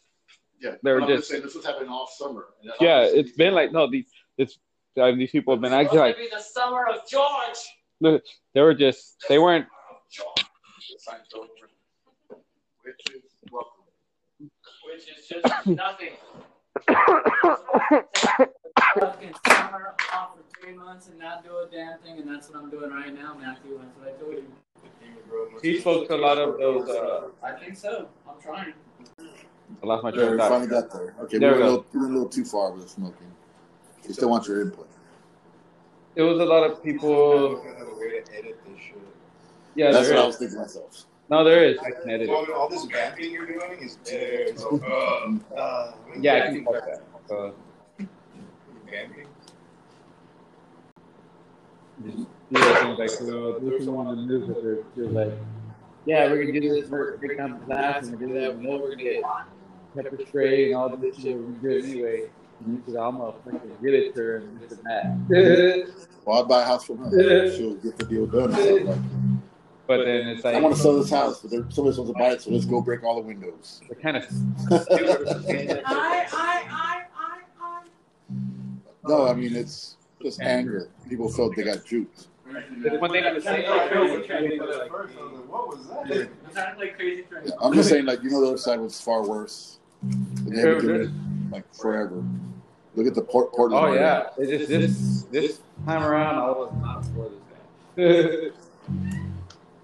Yeah, 0.61 0.75
They 0.83 0.91
were 0.93 1.01
I'm 1.03 1.07
just- 1.09 1.29
saying 1.29 1.43
this 1.45 1.55
was 1.55 1.65
happening 1.65 1.89
all 1.91 2.09
summer. 2.09 2.47
And 2.61 2.73
Yeah, 2.81 3.03
it's 3.03 3.31
been 3.33 3.55
like 3.55 3.71
no, 3.71 3.89
these 3.89 4.07
it's 4.37 4.59
I 5.01 5.11
mean, 5.11 5.21
these 5.21 5.31
people 5.31 5.55
have 5.55 5.61
been 5.61 5.73
acting 5.73 5.99
like 6.01 6.17
be 6.17 6.29
the 6.33 6.41
summer 6.41 6.87
of 6.89 7.07
George. 7.09 8.21
they 8.53 8.61
were 8.61 8.75
just 8.75 9.23
they 9.29 9.39
weren't. 9.39 9.67
Which 12.83 13.15
is 13.15 13.23
welcome. 13.53 13.85
which 14.87 15.09
is 15.17 15.29
just 15.29 15.67
nothing. 15.67 16.15
Fucking 18.99 19.35
summer 19.47 19.95
off 20.13 20.37
for 20.37 20.44
three 20.65 20.75
months 20.75 21.09
and 21.09 21.19
not 21.19 21.45
do 21.45 21.51
a 21.51 21.67
damn 21.71 21.99
thing, 21.99 22.19
and 22.19 22.29
that's 22.29 22.49
what 22.49 22.59
I'm 22.63 22.71
doing 22.71 22.91
right 22.91 23.15
now, 23.15 23.35
Matthew. 23.39 23.79
That's 23.79 23.97
what 23.99 24.09
I 24.09 24.21
told 24.21 24.35
you. 24.35 25.61
He 25.63 25.81
spoke 25.81 26.09
to 26.09 26.15
a 26.15 26.17
lot 26.17 26.39
of 26.39 26.59
those. 26.59 26.89
Uh, 26.89 27.29
I 27.43 27.53
think 27.53 27.77
so. 27.77 28.09
I'm 28.29 28.41
trying. 28.41 28.73
I 29.83 29.87
lost 29.87 30.05
my 30.05 30.11
There, 30.11 30.21
train 30.27 30.37
we 30.37 30.43
of 30.43 30.49
finally 30.49 30.69
thought. 30.71 30.91
got 30.91 30.99
there. 30.99 31.15
Okay, 31.23 31.39
There 31.39 31.53
we 31.53 31.59
we 31.59 31.63
went 31.63 31.69
a 31.69 31.71
little, 31.71 31.87
we 31.93 32.01
went 32.01 32.11
a 32.11 32.15
little 32.15 32.29
too 32.29 32.45
far 32.45 32.73
with 32.73 32.83
the 32.85 32.89
smoking. 32.89 33.27
We 34.07 34.15
still 34.15 34.31
want 34.31 34.47
your 34.47 34.63
input. 34.63 34.89
it 36.15 36.23
was 36.23 36.39
a 36.39 36.45
lot 36.45 36.71
of 36.71 36.83
people. 36.83 37.63
Have 37.63 37.89
a 37.89 37.95
way 37.99 38.21
to 38.21 38.37
edit 38.39 38.59
this 38.67 38.81
shit. 38.81 38.97
Yeah, 39.75 39.91
That's 39.91 40.09
there 40.09 40.17
what 40.17 40.25
I 40.25 40.27
was 40.27 40.37
thinking 40.37 40.59
myself. 40.59 41.05
No, 41.31 41.43
there 41.43 41.65
is. 41.65 41.79
I 41.79 41.91
can 41.91 42.09
edit. 42.11 42.29
it. 42.29 42.31
Well, 42.31 42.47
all 42.55 42.69
this 42.69 42.85
vamping 42.85 43.33
you're 43.33 43.47
doing 43.47 43.81
is 43.81 43.97
dead. 43.97 44.59
So, 44.59 44.81
uh, 44.87 45.57
uh, 45.59 45.93
Yeah, 46.21 46.35
I 46.35 46.41
can 46.53 46.65
fuck 46.65 46.75
that. 46.87 47.03
So, 47.29 47.55
Vamping? 48.91 49.27
Just 52.03 52.17
do 52.17 52.27
that 52.51 52.81
thing 52.81 52.97
like, 52.97 53.11
uh, 53.11 53.59
there's 53.61 53.85
someone 53.85 54.07
on 54.07 54.17
the 54.17 54.23
news 54.23 54.49
that 54.49 54.63
they're, 54.63 54.79
they're 54.97 55.13
like, 55.13 55.33
yeah, 56.07 56.27
we're 56.29 56.45
gonna 56.45 56.61
do 56.61 56.81
this, 56.81 56.91
we're 56.91 57.07
gonna 57.07 57.19
break 57.19 57.39
down 57.39 57.53
the 57.53 57.67
glass, 57.67 58.07
and 58.07 58.13
we're 58.13 58.27
gonna 58.27 58.41
do 58.41 58.41
that. 58.41 58.59
We 58.59 58.67
know 58.67 58.77
we're 58.79 58.91
gonna 58.91 59.03
get 59.03 59.23
pepper 59.95 60.19
spray 60.27 60.67
and 60.67 60.77
all 60.77 60.89
this 60.97 61.17
shit. 61.17 61.37
We're 61.37 61.43
gonna 61.43 61.81
do 61.81 61.89
anyway. 61.89 62.31
And 62.61 62.77
you 62.77 62.83
said, 62.87 62.97
I'm 62.97 63.21
a 63.21 63.33
fucking 63.33 63.77
realtor 63.81 64.37
and 64.37 64.61
this 64.61 64.73
and 64.73 64.85
that. 64.85 65.93
Well, 66.25 66.43
I'd 66.43 66.49
buy 66.49 66.63
a 66.63 66.65
house 66.65 66.85
from 66.85 66.99
her. 66.99 67.51
She'll 67.55 67.75
get 67.75 67.99
the 67.99 68.05
deal 68.05 68.27
done. 68.27 68.53
So, 68.55 68.75
like, 68.77 68.99
but 69.87 70.05
then 70.05 70.29
it's 70.29 70.45
like, 70.45 70.55
I 70.55 70.61
want 70.61 70.75
to 70.75 70.81
sell 70.81 70.99
this 70.99 71.11
house, 71.11 71.41
but 71.41 71.51
there, 71.51 71.61
somebody 71.69 71.97
wants 71.99 72.11
to 72.11 72.19
buy 72.19 72.31
it, 72.31 72.41
so 72.41 72.51
let's 72.51 72.65
go 72.65 72.81
break 72.81 73.05
all 73.05 73.17
the 73.17 73.27
windows. 73.27 73.83
they're 73.87 74.01
kind 74.01 74.17
of 74.17 74.25
I, 74.71 74.77
I, 75.85 76.27
I, 76.33 76.65
I, 76.71 77.03
I. 77.61 77.83
No, 79.07 79.27
I 79.29 79.35
mean 79.35 79.55
it's 79.55 79.97
just 80.25 80.41
anger. 80.41 80.89
People 81.09 81.29
felt 81.31 81.55
they 81.55 81.63
got 81.63 81.79
juked. 81.79 82.27
one 82.99 83.11
thing 83.13 83.25
I'm 83.25 83.41
saying. 83.41 83.69
What 83.69 85.69
was 85.69 85.87
that? 85.89 86.29
Sounded 86.53 86.79
like 86.79 86.97
crazy 86.97 87.23
for 87.23 87.43
Yeah, 87.45 87.53
I'm 87.61 87.75
just 87.75 87.89
saying, 87.91 88.07
like 88.07 88.23
you 88.23 88.31
know, 88.31 88.41
the 88.41 88.49
other 88.49 88.59
side 88.59 88.81
was 88.81 89.01
far 89.01 89.27
worse. 89.27 89.79
They 90.03 90.59
haven't 90.61 90.81
given 90.81 91.01
it 91.03 91.53
like 91.53 91.73
forever. 91.75 92.25
Look 92.95 93.07
at 93.07 93.15
the 93.15 93.23
Port- 93.23 93.53
Portland. 93.53 93.87
Oh 93.87 93.93
yeah, 93.93 94.29
it's 94.39 94.51
just 94.51 94.69
this 94.69 95.23
this 95.31 95.61
time 95.87 96.03
around 96.03 96.37
I 96.37 96.51
was 96.51 96.73
not 96.81 97.05
for 97.07 97.29
this 97.29 98.51
guy. 98.51 98.55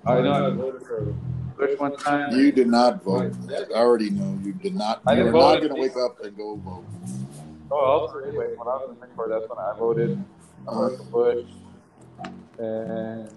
I 0.12 0.20
know 0.22 0.32
I 0.32 0.50
voted 0.50 0.82
for 0.82 1.14
Bush 1.58 1.78
one 1.78 1.96
time. 1.96 2.32
You 2.38 2.52
did 2.52 2.68
not 2.68 3.02
vote. 3.02 3.34
I 3.50 3.64
already 3.78 4.10
know 4.10 4.38
you 4.42 4.52
did 4.52 4.74
not. 4.74 5.02
I 5.06 5.14
You're 5.14 5.24
didn't 5.24 5.40
going 5.40 5.68
to 5.68 5.74
wake 5.74 5.96
up 5.96 6.22
and 6.24 6.36
go 6.36 6.56
vote. 6.56 6.84
Oh, 7.70 7.76
also 7.76 8.18
anyway, 8.18 8.54
when 8.56 8.66
I 8.66 8.76
was 8.76 8.90
in 8.90 8.94
the 8.94 9.00
Marine 9.00 9.16
Corps, 9.16 9.28
that's 9.28 9.48
when 9.48 9.58
I 9.58 9.78
voted. 9.78 10.24
I 10.68 10.74
voted 10.74 10.98
for 10.98 11.30
uh-huh. 11.30 11.34
Bush, 11.34 11.46
and 12.58 13.30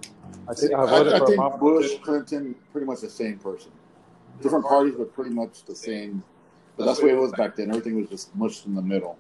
I 0.48 0.54
think 0.54 0.74
I 0.74 0.82
I, 0.82 0.86
voted 0.86 1.14
I 1.14 1.20
for 1.20 1.28
think 1.28 1.40
Obama. 1.40 1.60
Bush, 1.60 1.92
Clinton, 2.04 2.56
pretty 2.72 2.88
much 2.88 3.02
the 3.02 3.10
same 3.10 3.38
person. 3.38 3.72
Different 4.42 4.66
parties, 4.66 4.96
but 4.98 5.14
pretty 5.14 5.30
much 5.30 5.64
the 5.66 5.76
same. 5.76 6.24
But 6.78 6.86
that's 6.86 7.00
the 7.00 7.06
way 7.06 7.12
it 7.12 7.20
was 7.20 7.32
back 7.34 7.56
then. 7.56 7.70
Everything 7.70 7.96
was 7.96 8.10
just 8.10 8.36
mushed 8.36 8.66
in 8.66 8.74
the 8.74 8.82
middle. 8.82 9.18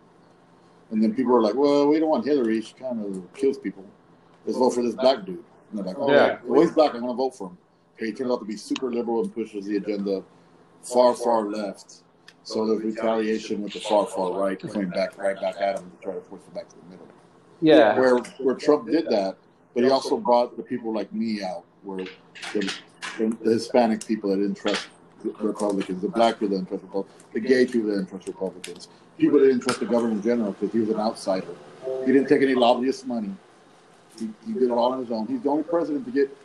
And 0.89 1.01
then 1.01 1.13
people 1.13 1.31
were 1.31 1.41
like, 1.41 1.55
"Well, 1.55 1.87
we 1.87 1.99
don't 1.99 2.09
want 2.09 2.25
Hillary. 2.25 2.61
She 2.61 2.73
kind 2.73 3.03
of 3.05 3.33
kills 3.33 3.57
people. 3.57 3.85
Let's 4.45 4.57
vote 4.57 4.71
for 4.71 4.81
this 4.81 4.95
black 4.95 5.25
dude." 5.25 5.43
And 5.69 5.79
they're 5.79 5.85
like, 5.85 5.97
"Oh, 5.99 6.11
Yeah. 6.11 6.39
well, 6.43 6.61
he's 6.61 6.71
black. 6.71 6.93
I'm 6.93 7.01
going 7.01 7.13
to 7.13 7.17
vote 7.17 7.35
for 7.35 7.49
him." 7.49 7.57
Okay, 7.95 8.07
he 8.07 8.11
turned 8.13 8.31
out 8.31 8.39
to 8.39 8.45
be 8.45 8.57
super 8.57 8.91
liberal 8.91 9.21
and 9.21 9.33
pushes 9.33 9.65
the 9.65 9.77
agenda 9.77 10.23
far, 10.81 11.13
far 11.13 11.43
left. 11.43 12.03
So 12.43 12.67
the 12.67 12.75
retaliation 12.75 13.61
with 13.61 13.73
the 13.73 13.79
far, 13.79 14.05
far 14.05 14.33
right 14.33 14.59
coming 14.59 14.89
back 14.89 15.17
right 15.17 15.39
back 15.39 15.55
at 15.59 15.79
him 15.79 15.89
to 15.89 16.03
try 16.03 16.13
to 16.13 16.21
force 16.21 16.41
him 16.45 16.53
back 16.53 16.67
to 16.69 16.75
the 16.75 16.89
middle 16.89 17.07
Yeah, 17.61 17.97
where 17.97 18.17
where 18.39 18.55
Trump 18.55 18.89
did 18.89 19.09
that, 19.09 19.37
but 19.73 19.83
he 19.83 19.89
also 19.89 20.17
brought 20.17 20.57
the 20.57 20.63
people 20.63 20.93
like 20.93 21.11
me 21.13 21.41
out, 21.41 21.63
where 21.83 22.05
the, 22.53 22.71
the 23.17 23.51
Hispanic 23.51 24.05
people 24.05 24.29
that 24.29 24.37
didn't 24.37 24.55
trust 24.55 24.87
Republicans, 25.39 26.01
the 26.01 26.09
black 26.09 26.35
people 26.35 26.49
that 26.49 26.55
didn't 26.55 26.67
trust 26.67 26.83
Republicans, 26.83 27.25
the 27.31 27.39
gay 27.39 27.65
people 27.65 27.89
that 27.89 27.95
didn't 27.95 28.09
trust 28.09 28.27
Republicans, 28.27 28.87
people 29.17 29.39
that 29.39 29.45
didn't 29.45 29.61
trust 29.61 29.79
the 29.79 29.85
government 29.85 30.17
in 30.17 30.23
general 30.23 30.51
because 30.51 30.73
he 30.73 30.79
was 30.79 30.89
an 30.89 30.99
outsider. 30.99 31.47
He 32.05 32.11
didn't 32.11 32.27
take 32.27 32.41
any 32.41 32.55
lobbyist 32.55 33.07
money. 33.07 33.31
He, 34.19 34.29
he 34.45 34.53
did 34.53 34.63
it 34.63 34.71
all 34.71 34.91
on 34.91 34.99
his 34.99 35.11
own. 35.11 35.27
He's 35.27 35.41
the 35.41 35.49
only 35.49 35.63
president 35.63 36.05
to 36.05 36.11
get 36.11 36.35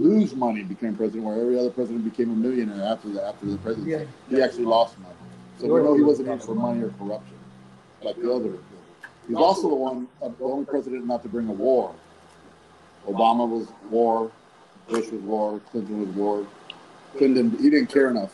lose 0.00 0.34
money 0.34 0.62
became 0.62 0.96
president, 0.96 1.24
where 1.24 1.40
every 1.40 1.58
other 1.58 1.70
president 1.70 2.04
became 2.04 2.30
a 2.30 2.34
millionaire 2.34 2.84
after 2.84 3.08
the 3.08 3.22
after 3.24 3.46
the 3.46 3.58
presidency. 3.58 4.08
He 4.28 4.42
actually 4.42 4.64
lost 4.64 4.98
money. 4.98 5.14
So 5.58 5.66
we 5.66 5.82
know 5.82 5.94
he 5.94 6.02
wasn't 6.02 6.28
in 6.28 6.38
for 6.38 6.54
money 6.54 6.82
or 6.82 6.90
corruption 6.90 7.36
like 8.02 8.16
the 8.16 8.32
other. 8.32 8.52
He's 9.28 9.36
also 9.36 9.68
the 9.68 9.74
one, 9.74 10.08
uh, 10.22 10.28
the 10.38 10.44
only 10.44 10.64
president 10.64 11.06
not 11.06 11.22
to 11.22 11.28
bring 11.28 11.48
a 11.48 11.52
war. 11.52 11.94
Obama 13.06 13.48
was 13.48 13.68
war, 13.90 14.30
Bush 14.88 15.08
was 15.10 15.20
war, 15.22 15.60
Clinton 15.70 16.00
was 16.06 16.08
war. 16.16 16.46
Clinton, 17.16 17.50
he 17.58 17.70
didn't 17.70 17.88
care 17.88 18.10
enough. 18.10 18.32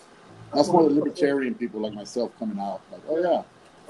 That's 0.55 0.69
more 0.69 0.85
the 0.85 0.95
libertarian 0.95 1.55
people 1.55 1.81
like 1.81 1.93
myself 1.93 2.33
coming 2.39 2.59
out, 2.59 2.81
like, 2.91 3.03
oh 3.09 3.19
yeah, 3.19 3.43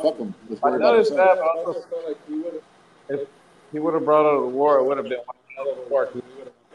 fuck 0.03 0.19
them. 0.19 0.35
Let's 0.49 0.65
I 0.65 0.77
noticed 0.77 1.15
that, 1.15 1.39
ourselves. 1.39 1.65
but 1.65 1.67
also 1.67 1.81
felt 1.89 2.09
like 2.09 2.27
he 2.27 2.35
would 2.39 2.55
have, 2.55 3.21
if 3.21 3.29
he 3.73 3.79
would 3.79 3.95
have 3.95 4.05
brought 4.05 4.27
out 4.27 4.43
a 4.43 4.47
war, 4.47 4.79
it 4.79 4.85
would 4.85 4.97
have 4.97 5.09
been 5.09 5.19
one 5.19 5.37
hell 5.55 5.73
of 5.73 5.87
a 5.87 5.89
war 5.89 6.07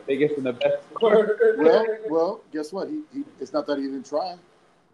because 0.07 0.35
we 0.35 0.35
would 0.35 0.35
have 0.35 0.35
the 0.35 0.35
biggest 0.35 0.37
and 0.37 0.45
the 0.45 0.53
best. 0.53 0.77
Well, 1.01 1.97
well, 2.09 2.41
guess 2.53 2.71
what? 2.71 2.89
He, 2.89 3.01
he, 3.13 3.23
it's 3.39 3.53
not 3.53 3.65
that 3.67 3.77
he 3.77 3.85
didn't 3.85 4.05
try. 4.05 4.35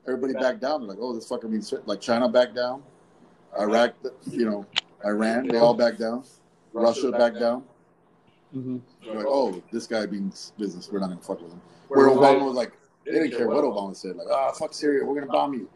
Everybody 0.07 0.33
backed 0.33 0.61
down. 0.61 0.81
They're 0.81 0.89
like, 0.89 0.99
oh, 1.01 1.13
this 1.13 1.27
fucker 1.27 1.49
means 1.49 1.73
like 1.85 1.99
China 1.99 2.29
backed 2.29 2.55
down, 2.55 2.81
Iraq, 3.59 3.93
you 4.31 4.45
know, 4.45 4.65
Iran, 5.05 5.47
they 5.47 5.57
all 5.57 5.73
backed 5.73 5.99
down, 5.99 6.23
Russia 6.73 7.11
backed 7.11 7.39
down. 7.39 7.63
Mhm. 8.55 8.81
They're 9.03 9.15
like, 9.15 9.25
oh, 9.27 9.61
this 9.71 9.87
guy 9.87 10.05
means 10.05 10.53
business. 10.57 10.89
We're 10.91 10.99
not 10.99 11.09
gonna 11.09 11.21
fuck 11.21 11.41
with 11.41 11.51
him. 11.51 11.61
Where 11.89 12.07
Obama 12.07 12.45
was 12.45 12.55
like, 12.55 12.71
they 13.05 13.11
didn't 13.11 13.31
care 13.31 13.47
what 13.47 13.63
Obama 13.63 13.95
said. 13.95 14.15
Like, 14.15 14.27
ah, 14.31 14.51
fuck 14.51 14.73
Syria, 14.73 15.03
we're 15.03 15.19
gonna 15.19 15.31
bomb 15.31 15.53
you. 15.53 15.69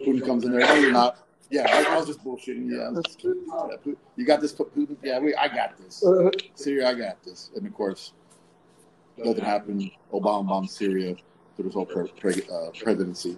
Putin 0.00 0.24
comes 0.24 0.44
in 0.44 0.52
there, 0.52 0.60
no, 0.60 0.74
you're 0.74 0.92
not. 0.92 1.18
Yeah, 1.50 1.66
I, 1.70 1.94
I 1.94 1.98
was 1.98 2.06
just 2.06 2.24
bullshitting. 2.24 2.70
Yeah, 2.70 2.90
that's. 2.92 3.16
Yeah, 3.22 3.92
you 4.16 4.24
got 4.24 4.40
this, 4.40 4.52
Putin? 4.54 4.96
Yeah, 5.02 5.18
we, 5.18 5.34
I 5.34 5.46
got 5.48 5.76
this. 5.78 6.02
Syria, 6.54 6.88
I 6.88 6.94
got 6.94 7.22
this. 7.22 7.50
And 7.54 7.66
of 7.66 7.74
course, 7.74 8.12
nothing 9.18 9.44
happened. 9.44 9.90
Obama 10.12 10.46
bombed 10.46 10.70
Syria 10.70 11.16
through 11.56 11.66
his 11.66 11.74
whole 11.74 11.86
pre- 11.86 12.08
pre- 12.08 12.42
uh, 12.52 12.70
presidency. 12.82 13.36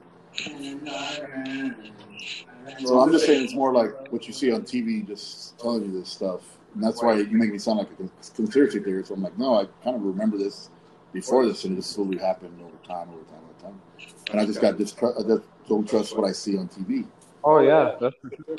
So 2.84 3.00
I'm 3.00 3.12
just 3.12 3.26
saying 3.26 3.44
it's 3.44 3.54
more 3.54 3.72
like 3.72 4.12
what 4.12 4.26
you 4.26 4.32
see 4.32 4.52
on 4.52 4.62
TV, 4.62 5.06
just 5.06 5.58
telling 5.58 5.84
you 5.84 5.92
this 6.00 6.08
stuff. 6.08 6.40
And 6.74 6.82
that's 6.82 7.02
why 7.02 7.14
you 7.14 7.36
make 7.36 7.52
me 7.52 7.58
sound 7.58 7.78
like 7.78 7.88
a 7.90 8.34
conspiracy 8.34 8.80
theorist. 8.80 9.10
I'm 9.10 9.22
like, 9.22 9.38
no, 9.38 9.60
I 9.60 9.66
kind 9.82 9.96
of 9.96 10.02
remember 10.02 10.36
this 10.36 10.70
before 11.12 11.46
this, 11.46 11.64
and 11.64 11.72
it 11.74 11.76
just 11.80 11.92
slowly 11.92 12.18
happened 12.18 12.60
over 12.60 12.76
time, 12.86 13.08
over 13.08 13.24
time, 13.24 13.40
over 13.48 13.62
time. 13.62 13.80
And 14.30 14.40
I 14.40 14.44
just 14.44 14.60
got 14.60 14.76
this, 14.76 14.94
I 14.94 15.22
just 15.22 15.42
don't 15.68 15.88
trust 15.88 16.16
what 16.16 16.28
I 16.28 16.32
see 16.32 16.58
on 16.58 16.68
TV. 16.68 17.06
Oh 17.44 17.60
yeah, 17.60 17.94
that's 18.00 18.16
for 18.20 18.30
sure. 18.30 18.56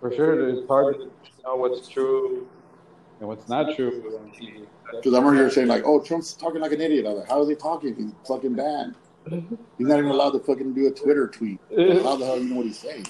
For 0.00 0.12
sure, 0.12 0.48
it's 0.48 0.66
hard 0.66 0.96
to 0.96 1.10
know 1.44 1.56
what's 1.56 1.88
true 1.88 2.48
and 3.20 3.28
what's 3.28 3.48
not 3.48 3.74
true 3.74 4.18
on 4.18 4.30
TV. 4.30 4.66
Because 4.90 5.14
I 5.14 5.18
remember 5.18 5.34
here 5.34 5.50
saying 5.50 5.68
like, 5.68 5.82
oh, 5.84 6.00
Trump's 6.00 6.32
talking 6.32 6.60
like 6.60 6.72
an 6.72 6.80
idiot. 6.80 7.06
I'm 7.06 7.16
like, 7.16 7.28
how 7.28 7.42
is 7.42 7.48
he 7.48 7.54
talking? 7.54 7.94
He's 7.94 8.12
fucking 8.26 8.54
banned. 8.54 8.94
He's 9.76 9.86
not 9.86 9.98
even 9.98 10.10
allowed 10.10 10.30
to 10.30 10.38
fucking 10.38 10.72
do 10.72 10.86
a 10.86 10.90
Twitter 10.90 11.28
tweet. 11.28 11.58
How 11.70 12.16
the 12.16 12.24
hell 12.24 12.38
you 12.38 12.48
know 12.48 12.56
what 12.56 12.66
he's 12.66 12.78
saying? 12.78 13.06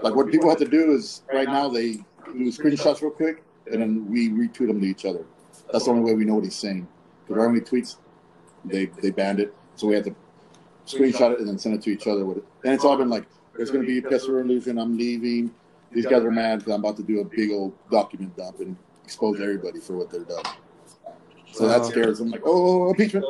Like 0.00 0.14
what 0.14 0.30
people 0.30 0.48
have 0.48 0.58
to 0.58 0.68
do 0.68 0.92
is 0.92 1.22
right 1.32 1.48
now 1.48 1.68
they 1.68 1.94
do 2.32 2.52
screenshots 2.52 3.02
real 3.02 3.10
quick 3.10 3.42
and 3.70 3.80
then 3.80 4.08
we 4.08 4.28
retweet 4.30 4.68
them 4.68 4.80
to 4.80 4.86
each 4.86 5.04
other. 5.04 5.24
That's 5.72 5.84
the 5.86 5.90
only 5.90 6.02
way 6.02 6.14
we 6.14 6.24
know 6.24 6.34
what 6.34 6.44
he's 6.44 6.56
saying. 6.56 6.86
Because 7.24 7.40
our 7.40 7.48
only 7.48 7.60
tweets, 7.60 7.96
they 8.64 8.86
they 8.86 9.10
banned 9.10 9.40
it, 9.40 9.54
so 9.76 9.86
we 9.86 9.94
have 9.94 10.04
to 10.04 10.14
screenshot 10.86 11.32
it 11.32 11.38
and 11.38 11.48
then 11.48 11.58
send 11.58 11.74
it 11.74 11.82
to 11.82 11.90
each 11.90 12.06
other 12.06 12.24
with 12.24 12.38
it. 12.38 12.44
And 12.64 12.74
it's 12.74 12.84
all 12.84 12.96
been 12.96 13.08
like, 13.08 13.24
there's 13.56 13.70
going 13.70 13.82
to 13.82 13.86
be 13.86 13.98
a 13.98 14.10
Pester 14.10 14.40
illusion. 14.40 14.78
I'm 14.78 14.96
leaving. 14.96 15.52
These 15.92 16.06
guys 16.06 16.22
are 16.22 16.30
mad 16.30 16.60
because 16.60 16.74
I'm 16.74 16.80
about 16.80 16.96
to 16.96 17.02
do 17.02 17.20
a 17.20 17.24
big 17.24 17.50
old 17.50 17.74
document 17.90 18.36
dump 18.36 18.60
and 18.60 18.76
expose 19.12 19.40
everybody 19.40 19.78
for 19.78 19.96
what 19.96 20.10
they're 20.10 20.24
done. 20.24 20.42
So 21.52 21.68
that 21.68 21.84
scares 21.84 22.18
them. 22.18 22.30
Like, 22.30 22.40
oh, 22.44 22.50
oh, 22.50 22.82
oh 22.84 22.90
impeachment. 22.90 23.26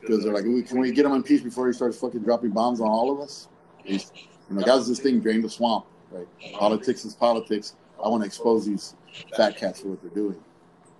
Because 0.00 0.22
they're 0.22 0.32
like, 0.32 0.44
can 0.44 0.78
we 0.78 0.92
get 0.92 1.04
him 1.04 1.12
impeached 1.12 1.42
before 1.42 1.66
he 1.66 1.72
starts 1.72 1.98
fucking 1.98 2.22
dropping 2.22 2.50
bombs 2.50 2.80
on 2.80 2.88
all 2.88 3.10
of 3.10 3.20
us? 3.20 3.48
He's, 3.82 4.12
I'm 4.48 4.56
like, 4.56 4.66
how's 4.66 4.86
this 4.86 5.00
thing 5.00 5.18
drain 5.18 5.42
the 5.42 5.50
swamp? 5.50 5.86
Right? 6.12 6.28
Politics 6.52 7.04
is 7.04 7.14
politics. 7.14 7.74
I 8.02 8.08
want 8.08 8.22
to 8.22 8.26
expose 8.26 8.66
these 8.66 8.94
fat 9.36 9.56
cats 9.56 9.80
for 9.80 9.88
what 9.88 10.02
they're 10.02 10.10
doing. 10.10 10.38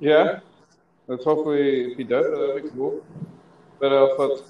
Yeah, 0.00 0.40
let's 1.06 1.24
hopefully 1.24 1.92
if 1.92 1.98
he 1.98 2.04
does, 2.04 2.24
that'd 2.24 2.62
be 2.64 2.70
cool. 2.70 3.04
But 3.78 3.92
uh, 3.92 4.06
also, 4.06 4.44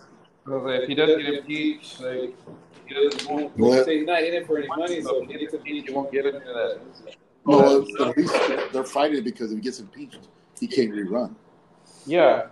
if 0.46 0.88
he 0.88 0.94
does 0.94 1.16
get 1.20 1.34
impeached, 1.34 2.00
like 2.00 2.34
he 2.86 2.94
doesn't 2.94 3.30
won't 3.30 3.58
Well, 3.58 3.84
say 3.84 3.98
he's 3.98 4.06
not 4.06 4.22
in 4.22 4.34
it 4.34 4.46
for 4.46 4.58
any 4.58 4.68
money, 4.68 5.02
so 5.02 5.22
if 5.22 5.28
he 5.28 5.38
gets 5.38 5.52
impeached, 5.52 5.88
you 5.88 5.94
won't 5.94 6.12
get 6.12 6.26
him 6.26 6.36
into 6.36 6.46
that. 6.46 7.16
No, 7.46 7.82
at 8.00 8.16
least 8.16 8.34
they're 8.72 8.84
fighting 8.84 9.18
it 9.18 9.24
because 9.24 9.50
if 9.52 9.58
he 9.58 9.62
gets 9.62 9.80
impeached, 9.80 10.28
he 10.58 10.66
can't 10.66 10.90
rerun. 10.90 11.34
Yeah, 12.06 12.46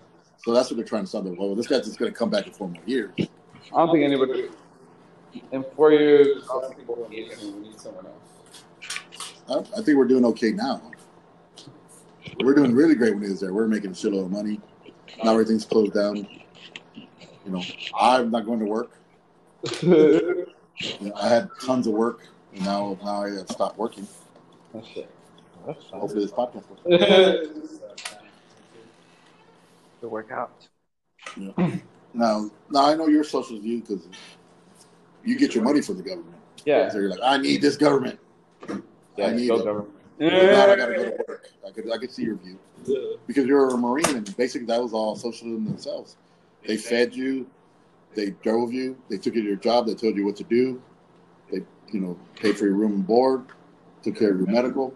So 0.44 0.52
that's 0.52 0.70
what 0.70 0.76
they're 0.76 0.84
trying 0.84 1.02
to 1.02 1.06
stop. 1.08 1.24
Well, 1.24 1.54
this 1.54 1.66
guy's 1.66 1.84
just 1.84 1.98
going 1.98 2.10
to 2.10 2.18
come 2.18 2.30
back 2.30 2.46
in 2.46 2.52
four 2.52 2.68
more 2.68 2.82
years. 2.86 3.10
I 3.18 3.26
don't 3.74 3.90
think 3.92 4.04
anybody 4.04 4.48
in 5.52 5.64
four 5.76 5.92
years. 5.92 6.44
I 6.50 6.60
don't 6.60 6.74
think 6.74 6.88
we'll 6.88 7.08
need 7.08 7.32
him. 7.32 7.62
We 7.62 7.68
need 7.68 7.80
someone 7.80 8.06
else. 8.06 9.66
I, 9.74 9.78
I 9.78 9.82
think 9.82 9.98
we're 9.98 10.06
doing 10.06 10.24
okay 10.26 10.52
now. 10.52 10.90
We're 12.42 12.54
doing 12.54 12.74
really 12.74 12.94
great 12.94 13.14
when 13.14 13.22
he 13.22 13.30
was 13.30 13.40
there. 13.40 13.52
We're 13.52 13.68
making 13.68 13.90
a 13.90 13.94
shitload 13.94 14.26
of 14.26 14.30
money. 14.30 14.60
Now 15.22 15.32
everything's 15.32 15.64
closed 15.64 15.92
down. 15.92 16.26
You 16.96 17.50
know, 17.50 17.62
I'm 17.98 18.30
not 18.30 18.46
going 18.46 18.60
to 18.60 18.66
work. 18.66 18.98
You 21.00 21.08
know, 21.08 21.14
I 21.14 21.28
had 21.28 21.50
tons 21.64 21.86
of 21.86 21.92
work, 21.92 22.26
and 22.54 22.64
now 22.64 22.98
now 23.04 23.22
I 23.22 23.30
have 23.30 23.48
stopped 23.50 23.78
working. 23.78 24.08
That's 24.74 24.88
it. 24.96 25.10
That's. 25.66 25.84
Hopefully, 25.86 26.24
this 26.24 26.32
podcast. 26.32 26.64
Will. 30.00 30.10
Work 30.10 30.32
out. 30.32 30.68
Now, 32.12 32.50
now 32.70 32.86
I 32.86 32.94
know 32.94 33.06
your 33.06 33.22
social 33.24 33.58
view 33.60 33.80
because 33.80 34.08
you 35.24 35.38
get 35.38 35.54
your 35.54 35.62
money 35.62 35.80
from 35.80 35.96
the 35.96 36.02
government. 36.02 36.36
Yeah. 36.64 36.88
So 36.88 36.98
you're 36.98 37.10
like, 37.10 37.20
I 37.22 37.38
need 37.38 37.62
this 37.62 37.76
government. 37.76 38.18
Yeah. 39.16 39.26
I 39.26 39.32
need 39.32 39.48
go 39.48 39.62
government. 39.62 39.94
Not, 40.18 40.32
I 40.32 40.76
gotta 40.76 40.94
go 40.94 41.04
to 41.04 41.24
work. 41.28 41.48
I 41.66 41.70
could, 41.70 41.90
I 41.90 41.98
could 41.98 42.10
see 42.10 42.24
your 42.24 42.36
view 42.36 42.58
because 43.26 43.46
you're 43.46 43.68
a 43.68 43.76
marine, 43.76 44.16
and 44.16 44.36
basically 44.36 44.66
that 44.66 44.82
was 44.82 44.92
all 44.92 45.16
socialism 45.16 45.64
themselves. 45.64 46.16
They 46.66 46.76
fed 46.76 47.14
you, 47.14 47.46
they 48.14 48.30
drove 48.42 48.72
you, 48.72 48.96
they 49.08 49.16
took 49.18 49.34
you 49.34 49.42
to 49.42 49.48
your 49.48 49.56
job, 49.56 49.86
they 49.86 49.94
told 49.94 50.16
you 50.16 50.24
what 50.24 50.36
to 50.36 50.44
do, 50.44 50.80
they, 51.50 51.62
you 51.92 52.00
know, 52.00 52.18
paid 52.36 52.56
for 52.56 52.66
your 52.66 52.74
room 52.74 52.92
and 52.92 53.06
board, 53.06 53.46
took 54.02 54.16
care 54.16 54.32
of 54.32 54.38
your 54.38 54.48
medical. 54.48 54.94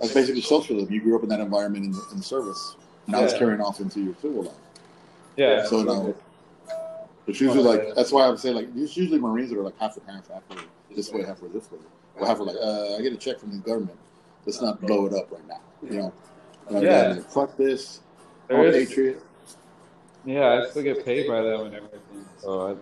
That's 0.00 0.14
basically 0.14 0.42
socialism. 0.42 0.92
You 0.92 1.00
grew 1.00 1.16
up 1.16 1.22
in 1.22 1.28
that 1.28 1.40
environment 1.40 1.84
in 1.84 1.92
the, 1.92 2.02
in 2.12 2.22
service. 2.22 2.76
Now 3.06 3.22
it's 3.22 3.34
carrying 3.34 3.60
off 3.60 3.80
into 3.80 4.00
your 4.00 4.14
civil 4.20 4.44
life. 4.44 4.54
Yeah. 5.36 5.64
So 5.64 5.82
now, 5.82 6.14
it's 7.26 7.40
usually 7.40 7.62
like 7.62 7.94
that's 7.94 8.12
why 8.12 8.26
I'm 8.26 8.36
saying 8.36 8.56
like 8.56 8.68
it's 8.74 8.96
usually 8.96 9.18
Marines 9.18 9.50
that 9.50 9.58
are 9.58 9.62
like 9.62 9.78
half 9.78 9.96
and 9.96 10.06
half, 10.06 10.28
half 10.28 10.48
way 10.50 10.62
this 10.94 11.10
way, 11.12 11.24
half 11.24 11.40
way 11.42 11.48
this 11.48 11.70
way. 11.70 11.78
Or 12.16 12.26
half 12.26 12.40
are 12.40 12.44
like, 12.44 12.56
uh, 12.56 12.96
I 12.96 13.02
get 13.02 13.12
a 13.12 13.16
check 13.16 13.38
from 13.38 13.52
the 13.52 13.58
government. 13.58 13.98
Let's 14.44 14.60
not 14.60 14.80
blow 14.80 15.06
it 15.06 15.14
up 15.14 15.30
right 15.30 15.46
now. 15.48 15.60
You 15.82 15.90
know. 15.98 16.12
And 16.68 16.78
I'm 16.78 16.84
Yeah. 16.84 17.12
like, 17.14 17.30
fuck 17.30 17.56
this. 17.56 18.00
There 18.48 18.58
I'm 18.58 18.68
a 18.68 18.72
patriot. 18.72 19.22
Yeah, 20.24 20.62
I 20.62 20.70
still 20.70 20.82
get 20.82 21.04
paid 21.04 21.26
by 21.26 21.42
them 21.42 21.66
and 21.66 21.74
everything. 21.74 22.00
So 22.38 22.68
I, 22.68 22.74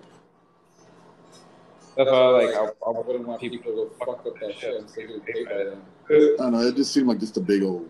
that's 2.05 2.11
why 2.11 2.27
like 2.29 2.55
I, 2.55 2.71
I 2.87 2.91
wouldn't 2.91 3.27
want 3.27 3.41
people 3.41 3.59
to 3.59 3.65
go 3.65 3.91
fuck 3.99 4.27
up 4.27 4.41
that 4.41 4.55
shit 4.59 4.75
and 4.75 4.89
still 4.89 5.07
get 5.07 5.27
paid 5.27 5.45
by 5.47 5.65
them. 5.65 5.83
I 6.09 6.35
don't 6.39 6.53
know. 6.53 6.61
It 6.61 6.77
just 6.77 6.93
seemed 6.93 7.09
like 7.09 7.19
just 7.19 7.37
a 7.37 7.41
big 7.41 7.63
old 7.63 7.89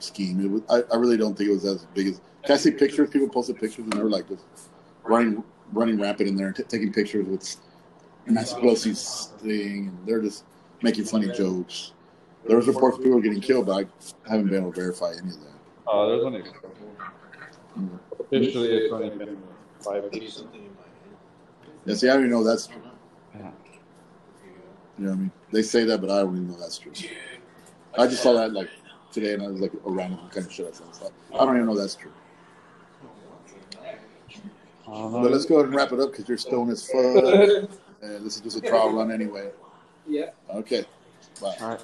scheme. 0.00 0.44
It 0.44 0.50
was, 0.50 0.62
I, 0.68 0.94
I 0.94 0.98
really 0.98 1.16
don't 1.16 1.36
think 1.36 1.48
it 1.48 1.52
was 1.52 1.64
as 1.64 1.86
big 1.94 2.08
as. 2.08 2.20
Can 2.44 2.54
I 2.54 2.58
see 2.58 2.72
pictures? 2.72 3.08
People 3.08 3.28
posted 3.28 3.56
pictures 3.56 3.84
and 3.84 3.92
they 3.92 4.02
were 4.02 4.10
like 4.10 4.28
just 4.28 4.44
running, 5.04 5.42
running 5.72 5.98
rampant 5.98 6.28
in 6.28 6.36
there, 6.36 6.48
and 6.48 6.56
t- 6.56 6.64
taking 6.64 6.92
pictures 6.92 7.26
with 7.26 7.56
Nancy 8.26 8.54
Pelosi's 8.56 9.32
thing, 9.38 9.88
and 9.88 10.06
they're 10.06 10.20
just 10.20 10.44
making 10.82 11.04
funny 11.04 11.30
jokes. 11.32 11.92
There 12.46 12.56
was 12.56 12.66
reports 12.66 12.98
of 12.98 13.04
people 13.04 13.20
getting 13.20 13.40
killed, 13.40 13.66
but 13.66 13.86
I 14.26 14.30
haven't 14.30 14.48
been 14.48 14.60
able 14.60 14.72
to 14.72 14.80
verify 14.80 15.12
any 15.12 15.30
of 15.30 15.40
that. 15.40 15.52
Oh, 15.86 16.08
there's 16.08 16.24
only 16.24 16.40
a 16.40 16.42
couple. 16.42 16.70
Mm. 17.78 17.98
Officially, 18.20 18.68
it's 18.68 18.92
only 18.92 19.10
been 19.10 19.38
five 19.80 20.10
people. 20.10 20.48
Yeah, 21.84 21.94
see, 21.94 22.08
I 22.08 22.14
don't 22.14 22.22
even 22.22 22.32
know 22.32 22.44
that's 22.44 22.66
true. 22.66 22.82
Yeah. 23.38 23.50
You 24.98 25.04
know 25.04 25.10
what 25.10 25.16
I 25.16 25.20
mean? 25.20 25.32
They 25.52 25.62
say 25.62 25.84
that, 25.84 26.00
but 26.00 26.10
I 26.10 26.20
don't 26.20 26.36
even 26.36 26.48
know 26.48 26.58
that's 26.58 26.78
true. 26.78 26.92
I 27.98 28.06
just 28.06 28.22
saw 28.22 28.32
that 28.34 28.52
like 28.52 28.70
today, 29.10 29.34
and 29.34 29.42
I 29.42 29.48
was 29.48 29.60
like, 29.60 29.72
a 29.72 29.90
random 29.90 30.18
kind 30.30 30.46
of 30.46 30.52
shit 30.52 30.66
I 30.66 30.72
saw. 30.72 30.90
So 30.92 31.12
I 31.34 31.44
don't 31.44 31.56
even 31.56 31.66
know 31.66 31.76
that's 31.76 31.94
true. 31.94 32.12
Uh-huh. 34.86 35.22
But 35.22 35.30
let's 35.30 35.46
go 35.46 35.56
ahead 35.56 35.66
and 35.66 35.74
wrap 35.74 35.92
it 35.92 36.00
up 36.00 36.10
because 36.10 36.28
you're 36.28 36.38
stoned 36.38 36.70
as 36.70 36.84
fuck. 36.86 37.68
And 38.02 38.26
this 38.26 38.34
is 38.34 38.42
just 38.42 38.56
a 38.56 38.60
trial 38.60 38.92
run 38.92 39.12
anyway. 39.12 39.48
Yeah. 40.08 40.30
Okay. 40.52 40.84
Bye. 41.40 41.54
All 41.60 41.68
right. 41.68 41.80